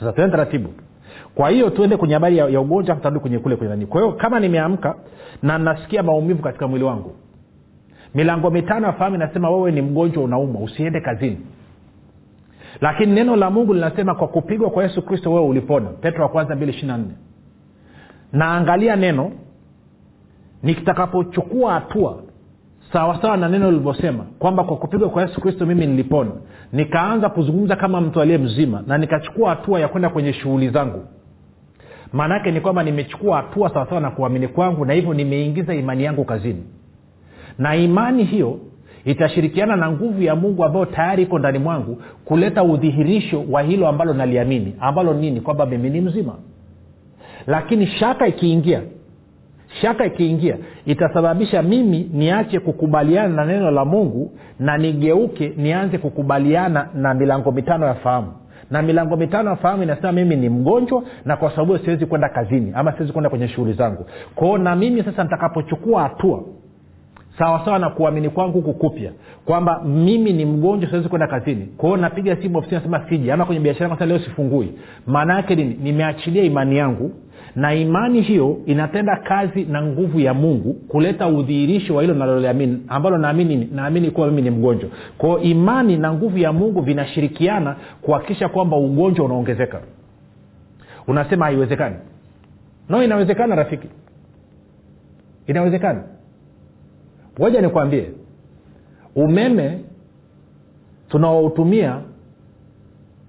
Sasa 0.00 0.12
tuende 0.12 0.30
taratibu. 0.36 0.68
Kwa 1.34 1.50
hiyo 1.50 1.70
tuende 1.70 1.96
kwenye 1.96 2.14
habari 2.14 2.36
ya, 2.38 2.48
ya 2.48 2.60
ugonjwa 2.60 2.96
tutarudi 2.96 3.20
kwenye 3.20 3.38
kule 3.38 3.56
kwenye 3.56 3.70
nani. 3.70 3.86
Kwa 3.86 4.00
hiyo 4.00 4.12
kama 4.12 4.40
nimeamka 4.40 4.94
na 5.42 5.58
nasikia 5.58 6.02
maumivu 6.02 6.42
katika 6.42 6.68
mwili 6.68 6.84
wangu 6.84 7.12
milango 8.14 8.50
mitano 8.50 8.86
ya 8.86 8.92
fahamu 8.92 9.16
inasema 9.16 9.50
wewe 9.50 9.72
ni 9.72 9.82
mgonjwa 9.82 10.24
unaumwa 10.24 10.62
usiende 10.62 11.00
kazini 11.00 11.38
lakini 12.80 13.12
neno 13.12 13.36
la 13.36 13.50
mungu 13.50 13.74
linasema 13.74 14.14
kwa 14.14 14.28
kupigwa 14.28 14.70
kwa 14.70 14.82
yesu 14.82 15.02
kristo 15.02 15.32
wewe 15.32 15.46
ulipona. 15.46 15.86
Petro 15.88 16.22
wa 16.22 16.28
kwanza 16.28 16.56
mbili 16.56 16.70
ishiri 16.72 16.86
na 16.88 16.98
nne. 16.98 17.12
Naangalia 18.32 18.96
neno 18.96 19.32
nitakapochukua 20.62 21.72
hatua 21.74 22.22
sawasawa 22.92 23.36
na 23.36 23.48
neno 23.48 23.70
lilivyosema 23.70 24.24
kwamba 24.38 24.64
kwa 24.64 24.76
kupigwa 24.76 25.08
kwa 25.10 25.22
yesu 25.22 25.40
kristo 25.40 25.66
mimi 25.66 25.86
nilipona. 25.86 26.30
Nikaanza 26.72 27.28
kuzungumza 27.28 27.76
kama 27.76 28.00
mtu 28.00 28.20
aliye 28.20 28.38
mzima 28.38 28.82
na 28.86 28.98
nikachukua 28.98 29.50
hatua 29.50 29.80
ya 29.80 29.88
kwenda 29.88 30.08
kwenye 30.08 30.32
shughuli 30.32 30.68
zangu. 30.70 31.04
Maanaake 32.12 32.50
ni 32.50 32.60
kwamba 32.60 32.82
nimechukua 32.82 33.36
hatua 33.36 33.68
sawasawa 33.70 34.00
na 34.00 34.10
kuamini 34.10 34.48
kwangu 34.48 34.84
na 34.84 34.92
hivyo 34.92 35.14
nimeingiza 35.14 35.74
imani 35.74 36.04
yangu 36.04 36.24
kazini. 36.24 36.62
Na 37.58 37.76
imani 37.76 38.24
hiyo 38.24 38.58
itashirikiana 39.06 39.76
na 39.76 39.90
nguvu 39.90 40.22
ya 40.22 40.36
mungu 40.36 40.64
ambayo 40.64 40.84
tayari 40.86 41.22
iko 41.22 41.38
ndani 41.38 41.58
mwangu 41.58 42.02
kuleta 42.24 42.62
udhihirisho 42.62 43.44
wa 43.50 43.62
hilo 43.62 43.88
ambalo 43.88 44.14
naliamini. 44.14 44.74
Ambalo 44.80 45.14
nini? 45.14 45.40
Kwamba 45.40 45.66
mimi 45.66 45.90
ni 45.90 46.00
mzima. 46.00 46.34
Lakini 47.46 47.86
shaka 47.86 48.26
ikiingia 48.26 48.82
shaka 49.82 50.06
ikiingia 50.06 50.56
itasababisha 50.86 51.62
mimi 51.62 52.10
niache 52.12 52.60
kukubaliana 52.60 53.28
na 53.34 53.44
neno 53.44 53.70
la 53.70 53.84
mungu 53.84 54.32
na 54.58 54.78
nigeuke 54.78 55.52
nianze 55.56 55.98
kukubaliana 55.98 56.88
na 56.94 57.14
milango 57.14 57.52
mitano 57.52 57.86
ya 57.86 57.94
fahamu. 57.94 58.32
Na 58.70 58.82
milango 58.82 59.16
mitano 59.16 59.50
ya 59.50 59.56
fahamu 59.56 59.82
inasema 59.82 60.12
mimi 60.12 60.36
ni 60.36 60.48
mgonjwa 60.48 61.02
na 61.24 61.36
kwa 61.36 61.50
sababu 61.50 61.78
siwezi 61.78 62.06
kwenda 62.06 62.28
kazini 62.28 62.72
ama 62.74 62.92
siwezi 62.92 63.12
kwenda 63.12 63.30
kwenye 63.30 63.48
shughuli 63.48 63.72
zangu. 63.72 64.06
Kwao 64.34 64.58
na 64.58 64.76
mimi 64.76 65.02
sasa 65.02 65.24
nitakapochukua 65.24 66.02
hatua 66.02 66.44
sawasawa 67.38 67.78
na 67.78 67.90
kuamini 67.90 68.28
kwangu 68.30 68.60
huku 68.60 68.72
kupya 68.74 69.12
kwamba 69.44 69.82
mimi 69.84 70.32
ni 70.32 70.44
mgonjwa 70.44 70.90
siwezi 70.90 71.08
kwenda 71.08 71.26
kazini. 71.26 71.66
Kwao 71.76 71.96
napiga 71.96 72.36
simu 72.36 72.58
ofisini 72.58 72.76
nasema 72.80 73.08
siji 73.08 73.30
ama 73.30 73.44
kwenye 73.44 73.60
biashara 73.60 74.06
leo 74.06 74.18
sifungui. 74.18 74.72
Maana 75.06 75.34
yake 75.34 75.54
nini? 75.54 75.78
Nimeachilia 75.82 76.42
imani 76.42 76.76
yangu 76.76 77.10
na 77.56 77.74
imani 77.74 78.20
hiyo 78.20 78.58
inatenda 78.66 79.16
kazi 79.16 79.64
na 79.64 79.82
nguvu 79.82 80.20
ya 80.20 80.34
mungu 80.34 80.74
kuleta 80.74 81.28
udhihirisho 81.28 81.94
wa 81.94 82.02
hilo 82.02 82.14
naloliamini 82.14 82.82
ambalo 82.88 83.18
naamini 83.18 83.68
naamini 83.72 84.10
kuwa 84.10 84.26
mimi 84.28 84.42
ni 84.42 84.50
mgonjwa. 84.50 84.90
Kwao 85.18 85.38
imani 85.40 85.96
na 85.96 86.12
nguvu 86.12 86.38
ya 86.38 86.52
mungu 86.52 86.80
vinashirikiana 86.80 87.76
kuhakikisha 88.02 88.48
kwamba 88.48 88.76
ugonjwa 88.76 89.24
unaongezeka. 89.26 89.80
Unasema 91.06 91.44
haiwezekani. 91.44 91.96
No 92.88 93.02
inawezekana 93.04 93.54
rafiki. 93.54 93.88
Inawezekana 95.46 96.02
ngoja 97.40 97.60
nikwambie. 97.60 98.10
Umeme 99.16 99.78
tunaoutumia 101.08 102.00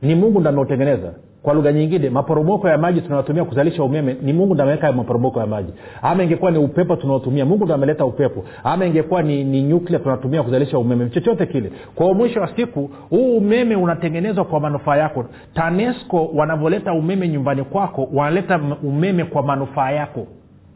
ni 0.01 0.15
mungu 0.15 0.39
ndo 0.39 0.49
ameutengeneza. 0.49 1.13
Kwa 1.43 1.53
lugha 1.53 1.71
nyingine 1.71 2.09
maporomoko 2.09 2.69
ya 2.69 2.77
maji 2.77 3.01
tunayotumia 3.01 3.45
kuzalisha 3.45 3.83
umeme 3.83 4.17
ni 4.21 4.33
mungu 4.33 4.53
ndo 4.53 4.63
ameweka 4.63 4.91
maporomoko 4.91 5.39
ya 5.39 5.45
maji. 5.47 5.73
Ama 6.01 6.23
ingekuwa 6.23 6.51
ni 6.51 6.57
upepo 6.57 6.95
tunaotumia 6.95 7.45
mungu 7.45 7.65
ndo 7.65 7.73
ameleta 7.73 8.05
upepo. 8.05 8.43
Ama 8.63 8.85
ingekuwa 8.85 9.21
ni, 9.23 9.43
ni 9.43 9.63
nyuklia 9.63 9.99
tunatumia 9.99 10.43
kuzalisha 10.43 10.79
umeme 10.79 11.09
chochote 11.09 11.45
kile. 11.45 11.71
Kwa 11.95 12.13
mwisho 12.13 12.41
wa 12.41 12.55
siku 12.55 12.89
huu 13.09 13.37
umeme 13.37 13.75
unatengenezwa 13.75 14.45
kwa 14.45 14.59
manufaa 14.59 14.95
yako. 14.97 15.25
Tanesco 15.53 16.25
wanavyoleta 16.35 16.93
umeme 16.93 17.27
nyumbani 17.29 17.63
kwako 17.63 18.09
wanaleta 18.13 18.59
umeme 18.83 19.23
kwa 19.25 19.43
manufaa 19.43 19.91
yako 19.91 20.27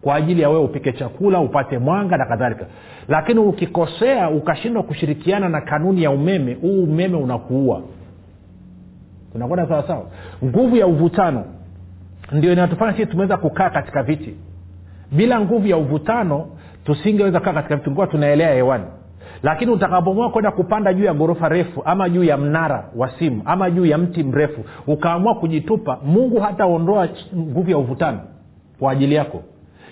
kwa 0.01 0.15
ajili 0.15 0.41
ya 0.41 0.49
wewe 0.49 0.61
upike 0.63 0.91
chakula 0.93 1.39
upate 1.39 1.77
mwanga 1.77 2.17
na 2.17 2.25
kadhalika. 2.25 2.65
Lakini 3.07 3.39
ukikosea 3.39 4.29
ukashindwa 4.29 4.83
kushirikiana 4.83 5.49
na 5.49 5.61
kanuni 5.61 6.03
ya 6.03 6.11
umeme 6.11 6.53
huu 6.53 6.83
umeme 6.83 7.17
unakuua. 7.17 7.81
Unakwenda 9.35 9.67
sawasawa 9.67 10.05
nguvu 10.45 10.75
ya 10.75 10.87
uvutano 10.87 11.45
ndio 12.31 12.53
inayotufanya 12.53 12.91
sisi 12.93 13.05
tumeweza 13.05 13.37
kukaa 13.37 13.69
katika 13.69 14.03
viti. 14.03 14.35
Bila 15.11 15.39
nguvu 15.41 15.67
ya 15.67 15.77
uvutano 15.77 16.47
tusingeweza 16.85 17.39
kukaa 17.39 17.53
katika 17.53 17.75
viti. 17.75 17.83
Tungekuwa 17.85 18.07
tunaelea 18.07 18.53
hewani. 18.53 18.85
Lakini 19.43 19.71
utakapoamua 19.71 20.29
kwenda 20.29 20.51
kupanda 20.51 20.93
juu 20.93 21.03
ya 21.03 21.13
ghorofa 21.13 21.49
refu 21.49 21.81
ama 21.85 22.09
juu 22.09 22.23
ya 22.23 22.37
mnara 22.37 22.85
wa 22.95 23.09
simu 23.19 23.41
ama 23.45 23.71
juu 23.71 23.85
ya 23.85 23.97
mti 23.97 24.23
mrefu 24.23 24.65
ukaamua 24.87 25.35
kujitupa 25.35 25.99
mungu 26.05 26.39
hataondoa 26.39 27.07
nguvu 27.35 27.71
ya 27.71 27.77
uvutano 27.77 28.19
kwa 28.79 28.91
ajili 28.91 29.15
yako 29.15 29.43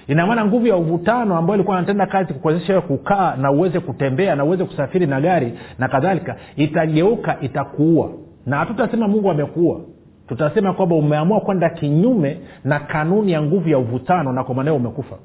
inamaana 0.10 0.46
nguvu 0.46 0.68
ya 0.68 0.76
uvutano 0.76 1.38
ambayo 1.38 1.56
ilikuwa 1.56 1.78
inatenda 1.78 2.06
kazi 2.06 2.34
kukuwezesha 2.34 2.82
kukaa 2.82 3.36
na 3.36 3.52
uweze 3.52 3.80
kutembea 3.80 4.36
na 4.36 4.44
uweze 4.44 4.66
kusafiri 4.66 5.06
na 5.08 5.22
gari 5.22 5.54
na 5.80 5.88
kadhalika 5.88 6.36
itageuka 6.56 7.38
itakuua. 7.42 8.10
Na 8.46 8.58
hatutasema 8.58 9.08
mungu 9.08 9.30
amekuua. 9.32 9.80
Tutasema 10.28 10.74
kwamba 10.74 10.96
umeamua 10.96 11.40
kwenda 11.42 11.70
kinyume 11.70 12.38
na 12.64 12.80
kanuni 12.80 13.32
ya 13.32 13.42
nguvu 13.42 13.70
ya 13.70 13.78
uvutano 13.78 14.34
na 14.34 14.44
kwa 14.44 14.56
maanao 14.56 14.76
umekufa. 14.76 15.16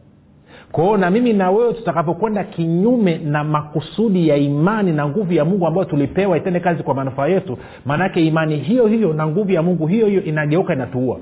Kwao 0.73 0.97
na 0.97 1.11
mimi 1.11 1.33
na 1.33 1.51
wewe 1.51 1.73
tutakapokwenda 1.73 2.45
kinyume 2.45 3.19
na 3.19 3.45
makusudi 3.45 4.29
ya 4.29 4.37
imani 4.37 4.93
na 4.93 5.09
nguvu 5.09 5.33
ya 5.33 5.45
mungu 5.45 5.67
ambayo 5.67 5.85
tulipewa 5.85 6.37
itende 6.37 6.61
kazi 6.61 6.83
kwa 6.83 6.95
manufaa 6.95 7.27
yetu 7.27 7.59
maanake 7.85 8.27
imani 8.27 8.57
hiyo 8.57 8.87
hiyo 8.87 9.13
na 9.13 9.27
nguvu 9.27 9.51
ya 9.53 9.63
mungu 9.63 9.87
hiyo 9.87 10.07
hiyo 10.07 10.23
inageuka 10.23 10.73
inatuua. 10.73 11.19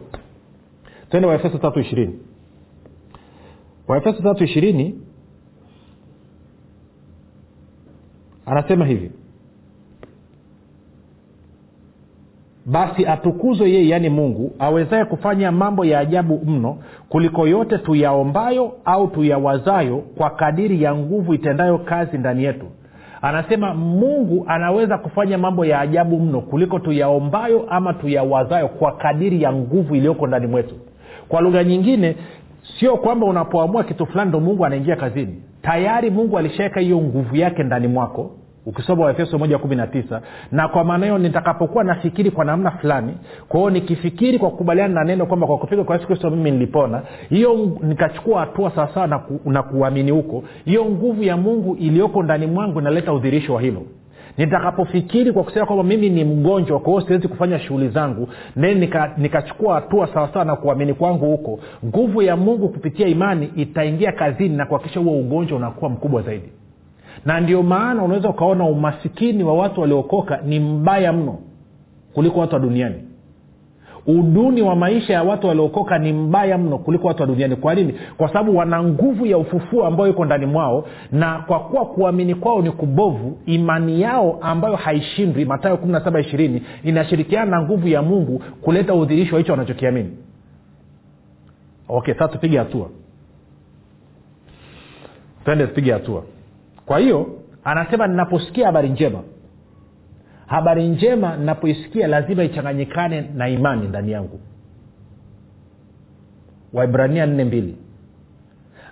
Twende 1.10 1.28
waefeso 1.28 1.58
tatu 1.58 1.80
ishirini 1.80 2.14
waefeso 3.88 4.22
tatu 4.22 4.44
ishirini 4.44 4.94
anasema 8.46 8.86
hivi. 8.86 9.10
Basi 12.66 13.06
atukuzwe 13.06 13.70
yeye 13.70 13.88
yaani 13.88 14.08
mungu 14.08 14.52
awezaye 14.58 15.04
kufanya 15.04 15.52
mambo 15.52 15.84
ya 15.84 15.98
ajabu 15.98 16.40
mno 16.46 16.78
kuliko 17.08 17.46
yote 17.46 17.78
tuyaombayo 17.78 18.72
au 18.84 19.08
tuyawazayo 19.08 19.96
kwa 19.98 20.30
kadiri 20.30 20.82
ya 20.82 20.94
nguvu 20.94 21.34
itendayo 21.34 21.78
kazi 21.78 22.18
ndani 22.18 22.44
yetu. 22.44 22.66
Anasema 23.22 23.74
mungu 23.74 24.44
anaweza 24.48 24.98
kufanya 24.98 25.38
mambo 25.38 25.64
ya 25.64 25.80
ajabu 25.80 26.20
mno 26.20 26.40
kuliko 26.40 26.78
tuyaombayo 26.78 27.66
ama 27.70 27.94
tuyawazayo 27.94 28.68
kwa 28.68 28.92
kadiri 28.96 29.42
ya 29.42 29.52
nguvu 29.52 29.94
iliyoko 29.96 30.26
ndani 30.26 30.46
mwetu. 30.46 30.74
Kwa 31.28 31.40
lugha 31.40 31.64
nyingine 31.64 32.16
sio 32.78 32.96
kwamba 32.96 33.26
unapoamua 33.26 33.84
kitu 33.84 34.06
fulani 34.06 34.28
ndo 34.28 34.40
mungu 34.40 34.66
anaingia 34.66 34.96
kazini. 34.96 35.42
Tayari 35.62 36.10
mungu 36.10 36.38
alishaweka 36.38 36.80
hiyo 36.80 37.00
nguvu 37.00 37.36
yake 37.36 37.62
ndani 37.62 37.88
mwako 37.88 38.30
ukisoma 38.66 39.04
waefeso 39.04 39.38
moja 39.38 39.58
kumi 39.58 39.76
na 39.76 39.86
tisa 39.86 40.20
na 40.52 40.68
kwa 40.68 40.84
maana 40.84 41.06
hiyo 41.06 41.18
nitakapokuwa 41.18 41.84
nafikiri 41.84 42.30
kwa 42.30 42.44
namna 42.44 42.70
fulani 42.70 43.14
kwa 43.48 43.70
nikifikiri 43.70 44.38
kwa 44.38 44.50
kukubaliana 44.50 44.94
na 44.94 45.04
neno 45.04 45.26
kwamba 45.26 45.46
kwa 45.46 45.58
kupiga 45.58 45.84
kwa 45.84 45.94
yesu 45.96 46.06
kristo 46.06 46.30
mimi 46.30 46.50
nilipona 46.50 47.02
hiyo 47.28 47.78
nikachukua 47.82 48.40
hatua 48.40 48.70
sawasawa 48.70 49.06
na, 49.06 49.18
ku, 49.18 49.50
na 49.50 49.62
kuamini 49.62 50.10
huko 50.10 50.44
hiyo 50.64 50.84
nguvu 50.84 51.22
ya 51.22 51.36
mungu 51.36 51.74
iliyoko 51.76 52.22
ndani 52.22 52.46
mwangu 52.46 52.80
inaleta 52.80 53.12
udhirisho 53.12 53.54
wa 53.54 53.60
hilo 53.62 53.82
nitakapofikiri 54.38 55.32
kwa 55.32 55.44
kusema 55.44 55.66
kwamba 55.66 55.84
mimi 55.84 56.10
ni 56.10 56.24
mgonjwa 56.24 56.80
kwa 56.80 56.92
hiyo 56.92 57.06
siwezi 57.06 57.28
kufanya 57.28 57.58
shughuli 57.58 57.88
zangu 57.88 58.28
then 58.60 58.78
nikachukua 58.78 59.16
nika 59.18 59.74
hatua 59.74 60.06
sawasawa 60.14 60.44
na 60.44 60.56
kuamini 60.56 60.94
kwangu 60.94 61.26
huko 61.26 61.60
nguvu 61.84 62.22
ya 62.22 62.36
mungu 62.36 62.68
kupitia 62.68 63.06
imani 63.08 63.50
itaingia 63.56 64.12
kazini 64.12 64.56
na 64.56 64.66
kuhakikisha 64.66 65.00
huo 65.00 65.18
ugonjwa 65.20 65.58
unakuwa 65.58 65.90
mkubwa 65.90 66.22
zaidi. 66.22 66.48
Na 67.24 67.40
ndio 67.40 67.62
maana 67.62 68.02
unaweza 68.02 68.28
ukaona 68.28 68.64
umasikini 68.64 69.44
wa 69.44 69.54
watu 69.54 69.80
waliokoka 69.80 70.40
ni 70.46 70.60
mbaya 70.60 71.12
mno 71.12 71.38
kuliko 72.14 72.40
watu 72.40 72.54
wa 72.54 72.60
duniani 72.60 72.94
uduni 74.06 74.62
wa 74.62 74.76
maisha 74.76 75.12
ya 75.12 75.22
watu 75.22 75.46
waliokoka 75.46 75.98
ni 75.98 76.12
mbaya 76.12 76.58
mno 76.58 76.78
kuliko 76.78 77.06
watu 77.08 77.22
wa 77.22 77.26
duniani. 77.26 77.56
Kwa 77.56 77.74
nini? 77.74 77.94
Kwa 78.16 78.28
sababu 78.28 78.56
wana 78.56 78.82
nguvu 78.82 79.26
ya 79.26 79.38
ufufuo 79.38 79.86
ambayo 79.86 80.10
iko 80.10 80.24
ndani 80.24 80.46
mwao 80.46 80.84
na 81.12 81.38
kwa 81.38 81.60
kuwa 81.60 81.86
kuamini 81.86 82.34
kwao 82.34 82.62
ni 82.62 82.70
kubovu 82.70 83.38
imani 83.46 84.00
yao 84.00 84.38
ambayo 84.40 84.76
haishindwi 84.76 85.44
matayo 85.44 85.76
kumi 85.76 85.92
na 85.92 86.04
saba 86.04 86.20
ishirini 86.20 86.62
inashirikiana 86.84 87.50
na 87.50 87.62
nguvu 87.62 87.88
ya 87.88 88.02
mungu 88.02 88.42
kuleta 88.62 88.94
udhirisho 88.94 89.34
wa 89.34 89.38
hicho 89.40 89.52
wanachokiamini. 89.52 90.10
Okay 91.88 92.14
sasa 92.14 92.28
tupige 92.28 92.58
hatua. 92.58 92.88
Tuende 95.44 95.66
tupige 95.66 95.92
hatua. 95.92 96.22
Kwa 96.86 96.98
hiyo 96.98 97.26
anasema 97.64 98.06
ninaposikia 98.06 98.66
habari 98.66 98.88
njema 98.88 99.18
habari 100.52 100.88
njema 100.88 101.36
ninapoisikia 101.36 102.06
lazima 102.06 102.44
ichanganyikane 102.44 103.20
na 103.20 103.48
imani 103.48 103.88
ndani 103.88 104.12
yangu. 104.12 104.40
Waibrania 106.72 107.26
nne 107.26 107.44
mbili. 107.44 107.76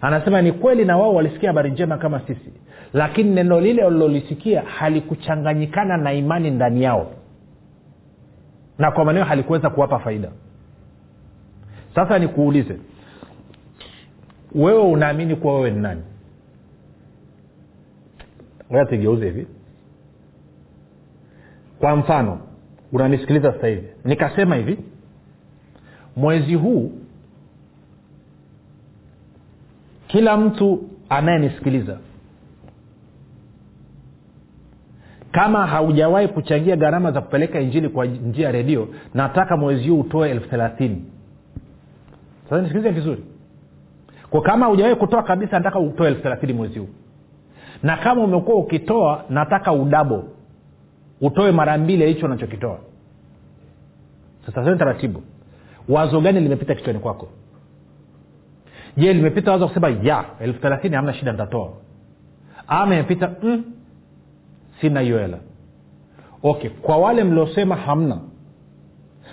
Anasema 0.00 0.42
ni 0.42 0.52
kweli 0.52 0.84
na 0.84 0.96
wao 0.96 1.14
walisikia 1.14 1.48
habari 1.48 1.70
njema 1.70 1.98
kama 1.98 2.20
sisi 2.20 2.52
lakini 2.92 3.30
neno 3.30 3.60
lile 3.60 3.84
walilolisikia 3.84 4.62
halikuchanganyikana 4.62 5.96
na 5.96 6.12
imani 6.12 6.50
ndani 6.50 6.82
yao. 6.82 7.10
Na 8.78 8.90
kwa 8.90 9.04
maneo 9.04 9.24
halikuweza 9.24 9.70
kuwapa 9.70 9.98
faida. 9.98 10.30
Sasa 11.94 12.18
nikuulize 12.18 12.76
wewe 14.54 14.82
unaamini 14.82 15.36
kuwa 15.36 15.54
wewe 15.54 15.70
ni 15.70 15.80
nani? 15.80 16.02
Tugeuze 18.88 19.24
hivi 19.24 19.46
kwa 21.80 21.96
mfano 21.96 22.38
unanisikiliza 22.92 23.52
sasa 23.52 23.66
hivi. 23.66 23.88
Nikasema 24.04 24.56
hivi 24.56 24.78
mwezi 26.16 26.54
huu 26.54 26.92
kila 30.06 30.36
mtu 30.36 30.82
anayenisikiliza 31.08 31.98
kama 35.32 35.66
haujawahi 35.66 36.28
kuchangia 36.28 36.76
gharama 36.76 37.12
za 37.12 37.20
kupeleka 37.20 37.60
injili 37.60 37.88
kwa 37.88 38.06
njia 38.06 38.46
ya 38.46 38.52
redio 38.52 38.88
nataka 39.14 39.56
mwezi 39.56 39.88
huu 39.88 40.00
utoe 40.00 40.30
elfu 40.30 40.48
thelathini. 40.48 41.04
Sasa 42.44 42.56
nisikilize 42.62 42.90
vizuri. 42.90 43.24
Kwa 44.30 44.42
kama 44.42 44.66
hujawahi 44.66 44.96
kutoa 44.96 45.22
kabisa 45.22 45.58
nataka 45.58 45.78
utoe 45.78 46.08
elfu 46.08 46.22
thelathini 46.22 46.52
mwezi 46.52 46.78
huu. 46.78 46.88
Na 47.82 47.96
kama 47.96 48.24
umekuwa 48.24 48.56
ukitoa 48.58 49.24
nataka 49.28 49.72
udabo 49.72 50.24
utoe 51.20 51.52
mara 51.52 51.78
mbili 51.78 52.06
hicho 52.06 52.26
unachokitoa. 52.26 52.78
Sasa 54.46 54.76
taratibu. 54.76 55.22
Wazo 55.88 56.20
gani 56.20 56.40
limepita 56.40 56.74
kichwani 56.74 56.98
kwako? 56.98 57.28
Je 58.96 59.12
limepita 59.12 59.52
wazo 59.52 59.68
kusema 59.68 59.88
ya 59.88 60.24
elfu 60.40 60.60
thelathini 60.60 60.96
hamna 60.96 61.14
shida 61.14 61.32
nitatoa. 61.32 61.72
Ama 62.66 62.94
imepita 62.94 63.30
mm, 63.42 63.64
sina 64.80 65.00
hiyo 65.00 65.18
hela. 65.18 65.38
Okay 66.42 66.70
kwa 66.70 66.96
wale 66.96 67.24
mliosema 67.24 67.76
hamna 67.76 68.18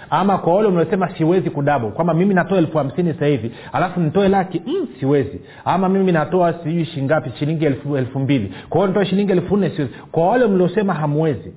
ama 0.09 0.37
kwa 0.37 0.53
wale 0.53 0.69
mliosema 0.69 1.15
siwezi 1.17 1.49
kudabo 1.49 1.89
kwamba 1.89 2.13
mimi 2.13 2.33
natoa 2.33 2.57
elfu 2.57 2.77
hamsini 2.77 3.13
hivi 3.13 3.51
alafu 3.73 3.99
nitoe 3.99 4.27
laki 4.29 4.61
mm, 4.65 4.87
siwezi. 4.99 5.41
Ama 5.65 5.89
mimi 5.89 6.11
natoa 6.11 6.53
sijui 6.53 6.85
shingapi 6.85 7.31
shilingi 7.39 7.65
elfu, 7.65 7.97
elfu 7.97 8.19
mbili. 8.19 8.53
Kwa 8.69 8.77
hiyo 8.77 8.87
nitoe 8.87 9.05
shilingi 9.05 9.31
elfu 9.31 9.57
nne 9.57 9.69
siwezi. 9.69 9.93
Kwa 10.11 10.27
wale 10.27 10.47
mliosema 10.47 10.93
hamwezi 10.93 11.53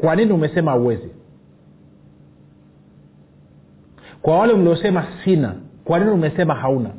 kwa 0.00 0.16
nini 0.16 0.32
umesema 0.32 0.70
hauwezi? 0.70 1.10
Kwa 4.22 4.38
wale 4.38 4.54
mliosema 4.54 5.04
sina 5.24 5.54
kwa 5.84 5.98
nini 5.98 6.10
umesema 6.10 6.54
hauna? 6.54 6.90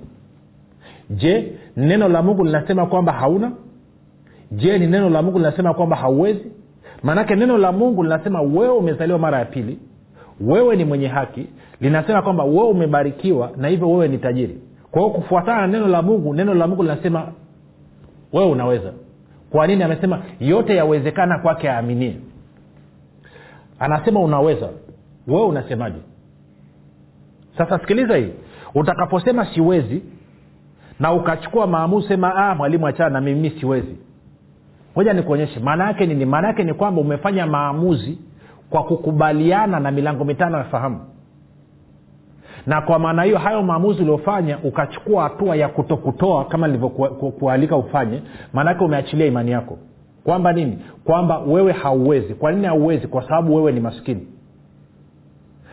Je 1.10 1.54
neno 1.78 2.08
la 2.10 2.22
mungu 2.22 2.44
linasema 2.44 2.86
kwamba 2.86 3.12
hauna? 3.14 3.52
Je 4.52 4.78
ni 4.80 4.88
neno 4.88 5.10
la 5.10 5.22
mungu 5.22 5.38
linasema 5.38 5.74
kwamba 5.74 5.96
hauwezi? 5.96 6.52
Maanake 7.04 7.36
neno 7.36 7.58
la 7.58 7.72
mungu 7.72 8.04
linasema 8.04 8.42
wewe 8.42 8.70
umezaliwa 8.76 9.20
mara 9.20 9.40
ya 9.40 9.46
pili 9.46 9.80
wewe 10.42 10.76
ni 10.76 10.86
mwenye 10.86 11.08
haki 11.08 11.48
linasema 11.82 12.22
kwamba 12.22 12.44
wewe 12.44 12.68
umebarikiwa 12.70 13.52
na 13.58 13.68
hivyo 13.68 13.92
wewe 13.92 14.08
ni 14.08 14.18
tajiri. 14.18 14.58
Kwa 14.92 15.02
hiyo 15.02 15.14
kufuatana 15.14 15.62
na 15.62 15.68
neno 15.68 15.88
la 15.88 16.02
mungu 16.02 16.34
neno 16.34 16.54
la 16.54 16.68
mungu 16.68 16.84
linasema 16.84 17.28
wewe 18.34 18.50
unaweza. 18.52 18.94
Kwa 19.52 19.68
nini 19.68 19.84
amesema 19.84 20.22
yote 20.40 20.76
yawezekana 20.76 21.40
kwake 21.40 21.70
aaminie 21.70 22.16
anasema 23.82 24.20
unaweza. 24.20 24.70
Wewe 25.28 25.46
unasemaje? 25.46 26.00
Sasa 27.58 27.80
sikiliza 27.80 28.16
hii. 28.18 28.32
Utakaposema 28.76 29.46
siwezi 29.54 30.04
na 31.00 31.14
ukachukua 31.14 31.68
maamuzi 31.68 32.08
sema 32.08 32.36
ah, 32.36 32.56
mwalimu 32.56 32.88
achana 32.88 33.10
na 33.10 33.22
mimi 33.22 33.50
siwezi. 33.50 33.98
Moja 34.96 35.14
nikuonyeshe. 35.14 35.60
Maana 35.60 35.88
yake 35.88 36.06
nini? 36.06 36.26
Maana 36.26 36.48
yake 36.48 36.64
ni 36.64 36.74
kwamba 36.74 37.02
umefanya 37.02 37.46
maamuzi 37.48 38.18
kwa 38.70 38.84
kukubaliana 38.84 39.80
na 39.80 39.92
milango 39.92 40.26
mitano 40.26 40.58
ya 40.58 40.64
fahamu. 40.64 41.00
Na 42.68 42.82
kwa 42.82 43.00
maana 43.00 43.24
hiyo 43.24 43.38
hayo 43.38 43.64
maamuzi 43.64 44.02
uliofanya 44.02 44.58
ukachukua 44.64 45.24
hatua 45.24 45.56
ya 45.56 45.68
kutokutoa 45.70 46.46
kama 46.46 46.68
nilivyokualika 46.68 47.78
ufanye 47.78 48.22
maanaake 48.54 48.84
umeachilia 48.84 49.26
imani 49.26 49.52
yako 49.52 49.78
kwamba 50.24 50.54
nini? 50.54 50.78
Kwamba 51.04 51.40
wewe 51.40 51.72
hauwezi. 51.72 52.34
Kwa 52.34 52.52
nini 52.52 52.68
hauwezi? 52.68 53.08
Kwa 53.08 53.22
sababu 53.24 53.56
wewe 53.56 53.72
ni 53.72 53.80
maskini. 53.80 54.28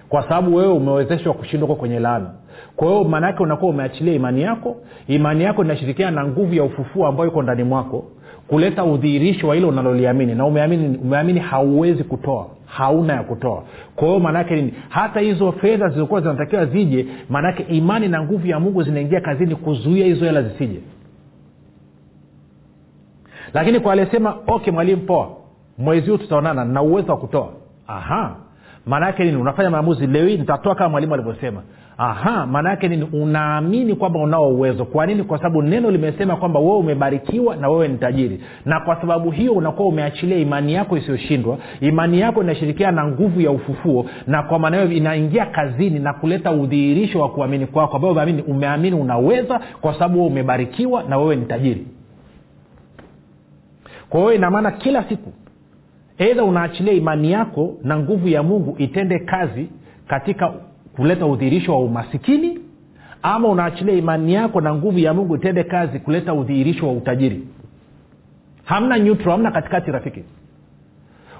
Kwa 0.08 0.22
sababu 0.22 0.54
wewe 0.56 0.72
umewezeshwa 0.72 1.34
kushindwa 1.34 1.76
kwenye 1.76 1.98
laana. 1.98 2.30
Kwa 2.76 2.88
hiyo 2.88 3.04
maanaake 3.04 3.42
unakuwa 3.42 3.70
umeachilia 3.70 4.14
imani 4.14 4.42
yako. 4.42 4.76
Imani 5.08 5.44
yako 5.44 5.64
inashirikiana 5.64 6.22
na 6.22 6.28
nguvu 6.28 6.54
ya 6.54 6.64
ufufuo 6.64 7.06
ambayo 7.06 7.30
iko 7.30 7.42
ndani 7.42 7.62
mwako. 7.64 8.04
Kuleta 8.48 8.84
udhihirisho 8.84 9.48
wa 9.48 9.54
hilo 9.54 9.68
unaloliamini. 9.68 10.34
Na 10.34 10.46
umeamini, 10.46 10.98
umeamini 10.98 11.40
hauwezi 11.40 12.04
kutoa. 12.04 12.46
Hauna 12.66 13.12
ya 13.12 13.22
kutoa. 13.22 13.62
Kwa 13.96 14.08
hiyo 14.08 14.20
maanaake 14.20 14.56
nini? 14.56 14.74
Hata 14.88 15.20
hizo 15.20 15.52
fedha 15.52 15.88
zilizokuwa 15.88 16.20
zinatakiwa 16.20 16.66
zije 16.66 17.06
maanaake 17.28 17.62
imani 17.62 18.08
na 18.08 18.22
nguvu 18.22 18.46
ya 18.46 18.60
mungu 18.60 18.82
zinaingia 18.82 19.20
kazini 19.20 19.54
kuzuia 19.56 20.06
hizo 20.06 20.24
hela 20.24 20.42
zisije 20.42 20.80
lakini 23.54 23.80
kwa 23.80 23.92
aliyesema 23.92 24.34
okay 24.46 24.72
mwalimu 24.72 25.02
poa. 25.02 25.28
Mwezi 25.78 26.10
huu 26.10 26.16
tutaonana 26.18 26.64
na 26.64 26.82
uwezo 26.82 27.12
wa 27.12 27.18
kutoa. 27.18 27.48
Aha. 27.86 28.36
Maana 28.86 29.06
yake 29.06 29.24
nini? 29.24 29.36
Unafanya 29.36 29.70
maamuzi 29.70 30.06
leo 30.06 30.26
hii 30.26 30.36
nitatoa 30.38 30.74
kama 30.74 30.88
mwalimu 30.90 31.14
alivyosema. 31.14 31.62
Aha. 31.98 32.46
Maana 32.46 32.70
yake 32.70 32.88
nini? 32.88 33.08
Unaamini 33.12 33.94
kwamba 33.94 34.18
unao 34.20 34.48
uwezo. 34.48 34.84
Kwa 34.84 35.06
nini? 35.06 35.22
Kwa 35.22 35.38
sababu 35.38 35.62
neno 35.62 35.90
limesema 35.90 36.36
kwamba 36.36 36.60
wewe 36.60 36.76
umebarikiwa 36.76 37.56
na 37.56 37.68
wewe 37.68 37.88
ni 37.88 37.98
tajiri. 37.98 38.40
Na 38.64 38.80
kwa 38.80 39.00
sababu 39.00 39.30
hiyo 39.30 39.52
unakuwa 39.52 39.88
umeachilia 39.88 40.38
imani 40.38 40.74
yako 40.74 40.96
isiyoshindwa. 40.96 41.58
Imani 41.80 42.20
yako 42.20 42.42
inashirikiana 42.42 43.02
na 43.02 43.08
nguvu 43.08 43.40
ya 43.40 43.50
ufufuo. 43.50 44.06
Na 44.26 44.42
kwa 44.42 44.58
maana 44.58 44.76
hiyo 44.76 44.92
inaingia 44.92 45.46
kazini 45.46 45.98
na 45.98 46.12
kuleta 46.12 46.52
udhihirisho 46.52 47.20
wa 47.20 47.28
kuamini 47.28 47.66
kwako. 47.66 47.96
Ambao 47.96 48.16
umeamini 48.46 48.96
unaweza 48.96 49.60
kwa 49.80 49.92
sababu 49.92 50.18
wewe 50.18 50.30
umebarikiwa 50.30 51.02
na 51.02 51.18
wewe 51.18 51.36
ni 51.36 51.46
tajiri 51.46 51.86
kwa 54.10 54.20
hiyo 54.20 54.32
inamaana 54.34 54.70
kila 54.70 55.04
siku 55.08 55.32
eidha 56.18 56.44
unaachilia 56.44 56.92
imani 56.92 57.32
yako 57.32 57.74
na 57.82 57.98
nguvu 57.98 58.28
ya 58.28 58.42
mungu 58.42 58.74
itende 58.78 59.18
kazi 59.18 59.68
katika 60.08 60.52
kuleta 60.96 61.26
udhihirisho 61.26 61.72
wa 61.72 61.78
umasikini 61.78 62.58
ama 63.22 63.48
unaachilia 63.48 63.94
imani 63.94 64.34
yako 64.34 64.60
na 64.60 64.74
nguvu 64.74 64.98
ya 64.98 65.14
mungu 65.14 65.36
itende 65.36 65.64
kazi 65.64 65.98
kuleta 65.98 66.34
udhihirisho 66.34 66.86
wa 66.86 66.92
utajiri. 66.92 67.42
Hamna 68.64 68.96
neutral 68.98 69.30
hamna 69.32 69.50
katikati 69.50 69.90
rafiki. 69.90 70.24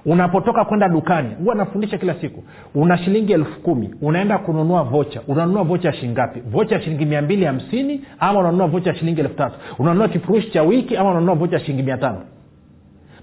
Unapotoka 0.07 0.65
kwenda 0.65 0.89
dukani 0.89 1.29
huwa 1.43 1.55
nafundisha 1.55 1.99
kila 1.99 2.15
siku 2.15 2.45
una 2.75 2.99
shilingi 2.99 3.33
elfu 3.33 3.61
kumi 3.61 3.95
unaenda 4.03 4.39
kununua 4.39 4.83
vocha 4.83 5.21
unanunua 5.29 5.63
vocha 5.63 5.93
shingapi 5.93 6.41
vocha 6.41 6.75
ya 6.75 6.83
shilingi 6.83 7.07
mia 7.07 7.23
mbili 7.23 7.45
hamsini 7.45 8.01
ama 8.19 8.41
unanunua 8.41 8.67
vocha 8.67 8.91
ya 8.91 8.97
shilingi 8.97 9.21
elfu 9.21 9.35
tatu. 9.35 9.57
Unanunua 9.79 10.09
kifurushi 10.09 10.51
cha 10.51 10.63
wiki 10.63 10.97
ama 10.97 11.11
unanunua 11.11 11.35
vocha 11.35 11.57
ya 11.57 11.61
shilingi 11.65 11.83
mia 11.83 11.97
tano 11.97 12.21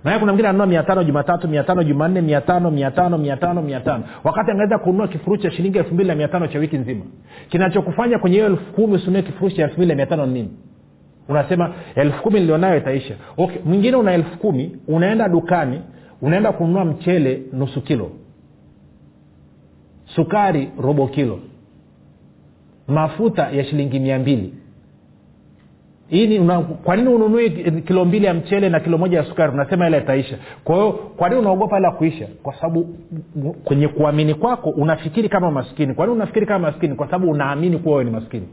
maana 0.06 0.20
kuna 0.20 0.32
mwingine 0.32 0.48
ananua 0.50 0.68
mia 0.68 0.84
tano 0.84 1.04
jumatatu 1.04 1.48
mia 1.48 1.64
tano 1.64 1.84
jumanne 1.84 2.22
mia 2.22 2.42
tano 2.42 2.72
mia 2.72 2.92
tano 2.92 3.18
mia 3.18 3.38
tano 3.38 3.62
mia 3.62 3.80
tano. 3.80 4.04
Wakati 4.24 4.52
angeweza 4.52 4.78
kununua 4.78 5.08
kifurushi 5.08 5.44
cha 5.44 5.52
shilingi 5.52 5.78
elfu 5.78 5.94
mbili 5.94 6.10
na 6.10 6.16
mia 6.16 6.28
tano 6.28 6.48
cha 6.48 6.60
wiki 6.60 6.78
nzima. 6.78 7.06
Kinachokufanya 7.50 8.20
kwenye 8.20 8.36
hiyo 8.36 8.48
elfu 8.48 8.74
kumi 8.74 8.94
usinunue 8.94 9.22
kifurushi 9.22 9.56
cha 9.56 9.64
elfu 9.64 9.76
mbili 9.76 9.90
na 9.90 9.96
mia 9.96 10.06
tano 10.06 10.26
nini? 10.26 10.50
Unasema 11.30 11.74
elfu 11.96 12.30
nilionayo 12.32 12.78
itaisha. 12.78 13.16
Okay 13.38 13.62
mwingine 13.66 13.98
una 13.98 14.14
elfu 14.14 14.38
kumi 14.38 14.78
unaenda 14.88 15.30
dukani 15.30 15.82
unaenda 16.22 16.52
kununua 16.52 16.86
mchele 16.86 17.42
nusu 17.54 17.82
kilo. 17.82 18.12
Sukari 20.16 20.70
robo 20.82 21.08
kilo. 21.08 21.40
Mafuta 22.88 23.50
ya 23.52 23.64
shilingi 23.64 24.00
mia 24.00 24.20
mbili 24.20 24.54
hii 26.08 26.28
kwa 26.84 26.96
nini 26.96 27.10
ununui 27.10 27.50
kilo 27.82 28.06
mbili 28.06 28.26
ya 28.26 28.34
mchele 28.34 28.70
na 28.70 28.80
kilo 28.80 28.98
moja 28.98 29.18
ya 29.18 29.24
sukari? 29.24 29.54
Unasema 29.54 29.88
ile 29.88 29.98
itaisha. 29.98 30.38
Kwa 30.64 30.76
hiyo 30.76 30.92
kwa 30.92 31.30
nini 31.30 31.42
unaogopa 31.42 31.80
ile 31.80 31.92
kuisha? 31.92 32.28
Kwa 32.44 32.54
sababu 32.56 32.96
kwenye 33.64 33.88
kuamini 33.88 34.34
kwako 34.34 34.70
unafikiri 34.70 35.30
kama 35.30 35.52
maskini. 35.52 35.94
Kwa 35.94 36.06
nini 36.06 36.16
unafikiri 36.16 36.46
kama 36.46 36.72
maskini? 36.72 36.96
Kwa 36.96 37.06
sababu 37.08 37.32
unaamini 37.32 37.78
kuwa 37.78 37.94
wewe 37.96 38.06
ni 38.06 38.12
maskini 38.12 38.48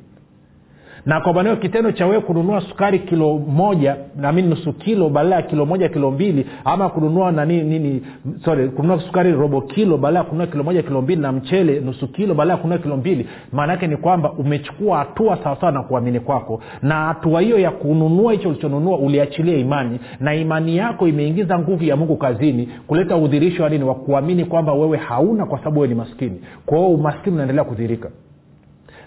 na 1.06 1.20
kwa 1.20 1.32
maneo 1.32 1.56
kitendo 1.56 1.92
cha 1.92 2.06
wewe 2.06 2.20
kununua 2.20 2.60
sukari 2.60 2.98
kilo 2.98 3.38
moja 3.38 3.96
nami 4.16 4.42
nusu 4.42 4.72
kilo 4.72 5.08
badala 5.08 5.36
ya 5.36 5.42
kilo 5.42 5.66
moja 5.66 5.88
kilo 5.88 6.10
mbili 6.10 6.46
ama 6.64 6.88
kununua 6.88 7.32
nani 7.32 7.62
nini 7.62 8.02
sorry 8.44 8.68
kununua 8.68 9.00
sukari 9.00 9.32
robo 9.32 9.60
kilo 9.60 9.96
badala 9.98 10.18
ya 10.18 10.24
kununua 10.24 10.46
kilo 10.46 10.64
moja 10.64 10.82
kilo 10.82 11.02
mbili 11.02 11.22
na 11.22 11.32
mchele 11.32 11.80
nusu 11.80 12.08
kilo 12.08 12.34
badala 12.34 12.52
ya 12.52 12.56
kununua 12.58 12.78
kilo 12.78 12.96
mbili 12.96 13.26
maana 13.52 13.72
yake 13.72 13.86
ni 13.86 13.96
kwamba 13.96 14.32
umechukua 14.32 14.98
hatua 14.98 15.36
sawasawa 15.44 15.72
na 15.72 15.82
kuamini 15.82 16.20
kwako. 16.20 16.60
Na 16.82 16.94
hatua 16.94 17.40
hiyo 17.40 17.58
ya 17.58 17.70
kununua 17.70 18.32
hicho 18.32 18.48
ulichonunua 18.48 18.98
uliachilia 18.98 19.56
imani. 19.58 20.00
Na 20.20 20.34
imani 20.34 20.76
yako 20.76 21.08
imeingiza 21.08 21.58
nguvu 21.58 21.84
ya 21.84 21.96
mungu 21.96 22.16
kazini 22.16 22.68
kuleta 22.86 23.16
udhirisho 23.16 23.62
wa 23.62 23.68
nini? 23.68 23.84
Wa 23.84 23.94
kuamini 23.94 24.44
kwamba 24.44 24.72
wewe 24.72 24.98
hauna 24.98 25.46
kwa 25.46 25.58
sababu 25.58 25.80
wewe 25.80 25.88
ni 25.88 25.94
maskini. 25.94 26.40
Kwa 26.66 26.78
hiyo 26.78 26.90
umaskini 26.90 27.34
unaendelea 27.34 27.64
kudhirika 27.64 28.10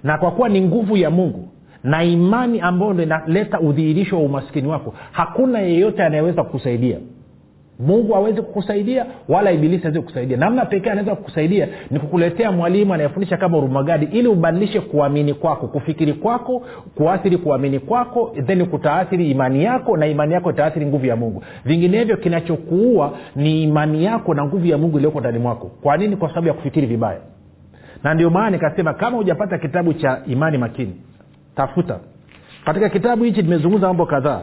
na 0.03 0.17
kwa 0.17 0.31
kuwa 0.31 0.49
ni 0.49 0.61
nguvu 0.61 0.97
ya 0.97 1.09
mungu 1.09 1.47
na 1.85 2.03
imani 2.03 2.59
ambayo 2.59 2.93
ndo 2.93 3.03
inaleta 3.03 3.59
udhihirisho 3.59 4.15
wa 4.15 4.21
umaskini 4.23 4.67
wako 4.67 4.93
hakuna 5.11 5.59
yeyote 5.59 6.03
anayeweza 6.03 6.43
kukusaidia. 6.43 6.97
Mungu 7.79 8.13
hawezi 8.13 8.41
kukusaidia 8.41 9.05
wala 9.29 9.51
ibilisi 9.51 9.83
awezi 9.83 9.99
kukusaidia. 9.99 10.37
Namna 10.37 10.65
pekee 10.65 10.89
anaweza 10.89 11.15
kukusaidia 11.15 11.67
ni 11.91 11.99
kukuletea 11.99 12.51
mwalimu 12.51 12.93
anayefundisha 12.93 13.37
kama 13.37 13.57
urumagadi 13.57 14.05
ili 14.05 14.27
ubadilishe 14.27 14.79
kuamini 14.81 15.33
kwako 15.33 15.67
kufikiri 15.67 16.13
kwako 16.13 16.63
kuathiri 16.95 17.37
kuamini 17.37 17.79
kwako 17.79 18.35
then 18.45 18.65
kutaathiri 18.65 19.31
imani 19.31 19.63
yako 19.63 19.97
na 19.97 20.07
imani 20.07 20.33
yako 20.33 20.49
itaathiri 20.51 20.85
nguvu 20.85 21.05
ya 21.05 21.15
mungu. 21.15 21.43
Vinginevyo 21.65 22.17
kinachokuua 22.17 23.13
ni 23.35 23.63
imani 23.63 24.03
yako 24.05 24.33
na 24.33 24.45
nguvu 24.45 24.65
ya 24.65 24.77
mungu 24.77 24.97
iliyoko 24.97 25.19
ndani 25.19 25.39
mwako. 25.39 25.71
Kwa 25.81 25.97
nini? 25.97 26.15
Kwa 26.15 26.29
sababu 26.29 26.47
ya 26.47 26.53
kufikiri 26.53 26.87
vibaya. 26.87 27.19
Na 28.03 28.13
ndio 28.13 28.29
maana 28.29 28.49
nikasema 28.49 28.93
kama 28.93 29.17
hujapata 29.17 29.57
kitabu 29.57 29.93
cha 29.93 30.21
imani 30.27 30.57
makini 30.57 30.93
tafuta. 31.55 31.99
Katika 32.65 32.89
kitabu 32.89 33.23
hichi 33.23 33.41
nimezungumza 33.41 33.87
mambo 33.87 34.05
kadhaa 34.05 34.41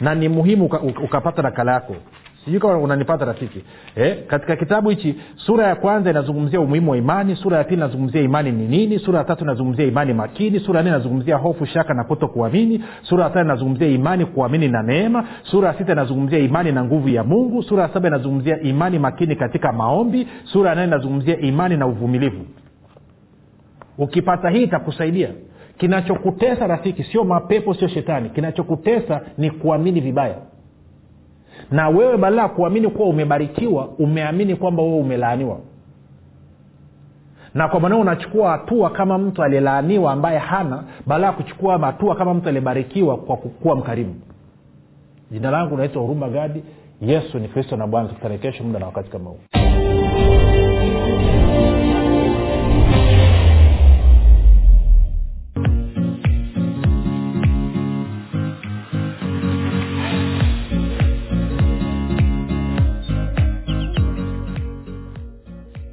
na 0.00 0.14
ni 0.14 0.28
muhimu 0.28 0.64
uka, 0.64 0.80
uka, 0.80 1.00
ukapata 1.00 1.42
nakala 1.42 1.72
yako. 1.72 1.96
Sijui 2.44 2.60
kama 2.60 2.78
unanipata 2.78 3.24
rafiki. 3.24 3.64
Eh, 3.96 4.26
katika 4.26 4.56
kitabu 4.56 4.90
hichi 4.90 5.14
sura 5.36 5.66
ya 5.66 5.74
kwanza 5.74 6.10
inazungumzia 6.10 6.60
umuhimu 6.60 6.90
wa 6.90 6.96
imani 6.96 7.36
sura 7.36 7.58
ya 7.58 7.64
pili 7.64 7.76
inazungumzia 7.76 8.20
imani 8.22 8.52
ni 8.52 8.68
nini 8.68 8.98
sura 8.98 9.18
ya 9.18 9.24
tatu 9.24 9.44
inazungumzia 9.44 9.84
imani 9.86 10.12
makini 10.14 10.60
sura 10.60 10.78
ya 10.78 10.82
nne 10.82 10.90
inazungumzia 10.90 11.36
hofu 11.36 11.66
shaka 11.66 11.94
na 11.94 12.04
kuto 12.04 12.28
kuamini 12.28 12.84
sura 13.02 13.24
ya 13.24 13.30
tano 13.30 13.44
inazungumzia 13.44 13.88
imani 13.88 14.26
kuamini 14.26 14.68
na 14.68 14.82
neema 14.82 15.24
sura 15.42 15.68
ya 15.68 15.74
sita 15.78 15.92
inazungumzia 15.92 16.38
imani 16.38 16.72
na 16.72 16.84
nguvu 16.84 17.08
ya 17.08 17.24
mungu 17.24 17.62
sura 17.62 17.82
ya 17.82 17.88
saba 17.88 18.08
inazungumzia 18.08 18.60
imani 18.60 18.98
makini 18.98 19.36
katika 19.36 19.72
maombi 19.72 20.28
sura 20.44 20.68
ya 20.70 20.74
nane 20.76 20.86
inazungumzia 20.88 21.38
imani 21.38 21.76
na 21.76 21.86
uvumilivu. 21.86 22.44
Ukipata 23.98 24.50
hii 24.50 24.62
itakusaidia 24.62 25.28
kinachokutesa 25.76 26.66
rafiki 26.66 27.04
sio 27.04 27.24
mapepo 27.24 27.74
sio 27.74 27.88
shetani. 27.88 28.30
Kinachokutesa 28.30 29.20
ni 29.38 29.50
kuamini 29.50 30.00
vibaya. 30.00 30.36
Na 31.70 31.88
wewe 31.88 32.16
badala 32.16 32.42
ya 32.42 32.48
kuamini 32.48 32.88
kuwa 32.88 33.08
umebarikiwa 33.08 33.88
umeamini 33.88 34.56
kwamba 34.56 34.82
wewe 34.82 34.96
umelaaniwa. 34.98 35.58
Na 37.54 37.68
kwa 37.68 37.80
manao 37.80 38.00
unachukua 38.00 38.50
hatua 38.50 38.90
kama 38.90 39.18
mtu 39.18 39.42
aliyelaaniwa 39.42 40.12
ambaye 40.12 40.38
hana 40.38 40.84
badala 41.06 41.26
ya 41.26 41.32
kuchukua 41.32 41.78
hatua 41.78 42.14
kama 42.16 42.34
mtu 42.34 42.48
aliyebarikiwa 42.48 43.16
kwa 43.16 43.36
kukuwa 43.36 43.76
mkarimu. 43.76 44.14
Jina 45.30 45.50
langu 45.50 45.76
naitwa 45.76 46.02
huruma 46.02 46.28
gadi. 46.28 46.62
Yesu 47.00 47.38
ni 47.38 47.48
kristo 47.48 47.76
na 47.76 47.86
bwana. 47.86 48.08
Tukutane 48.08 48.38
kesho 48.38 48.64
muda 48.64 48.78
na 48.78 48.86
wakati 48.86 49.10
kama 49.10 49.30
huu 49.30 49.38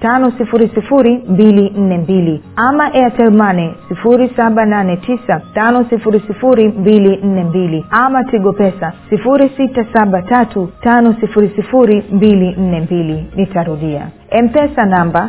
tano 0.00 0.30
sifuri 0.38 0.68
sifuri 0.74 1.22
mbili 1.28 1.70
nne 1.76 1.98
mbili. 1.98 2.42
Ama 2.56 2.92
airtelmane 2.94 3.74
sifuri 3.88 4.30
saba 4.36 4.66
nane 4.66 4.96
tisa 4.96 5.40
tano 5.54 5.84
sifuri 5.90 6.20
sifuri 6.26 6.68
mbili 6.68 7.16
nne 7.16 7.44
mbili. 7.44 7.84
Ama 7.90 8.24
tigo 8.24 8.52
pesa 8.52 8.92
sifuri 9.10 9.48
sita 9.56 9.84
saba 9.92 10.22
tatu 10.22 10.68
tano 10.80 11.14
sifuri 11.20 11.48
sifuri 11.56 12.04
mbili 12.12 12.54
nne 12.58 12.80
mbili. 12.80 13.26
Nitarudia. 13.36 14.06
Mpesa 14.44 14.86
namba 14.86 15.28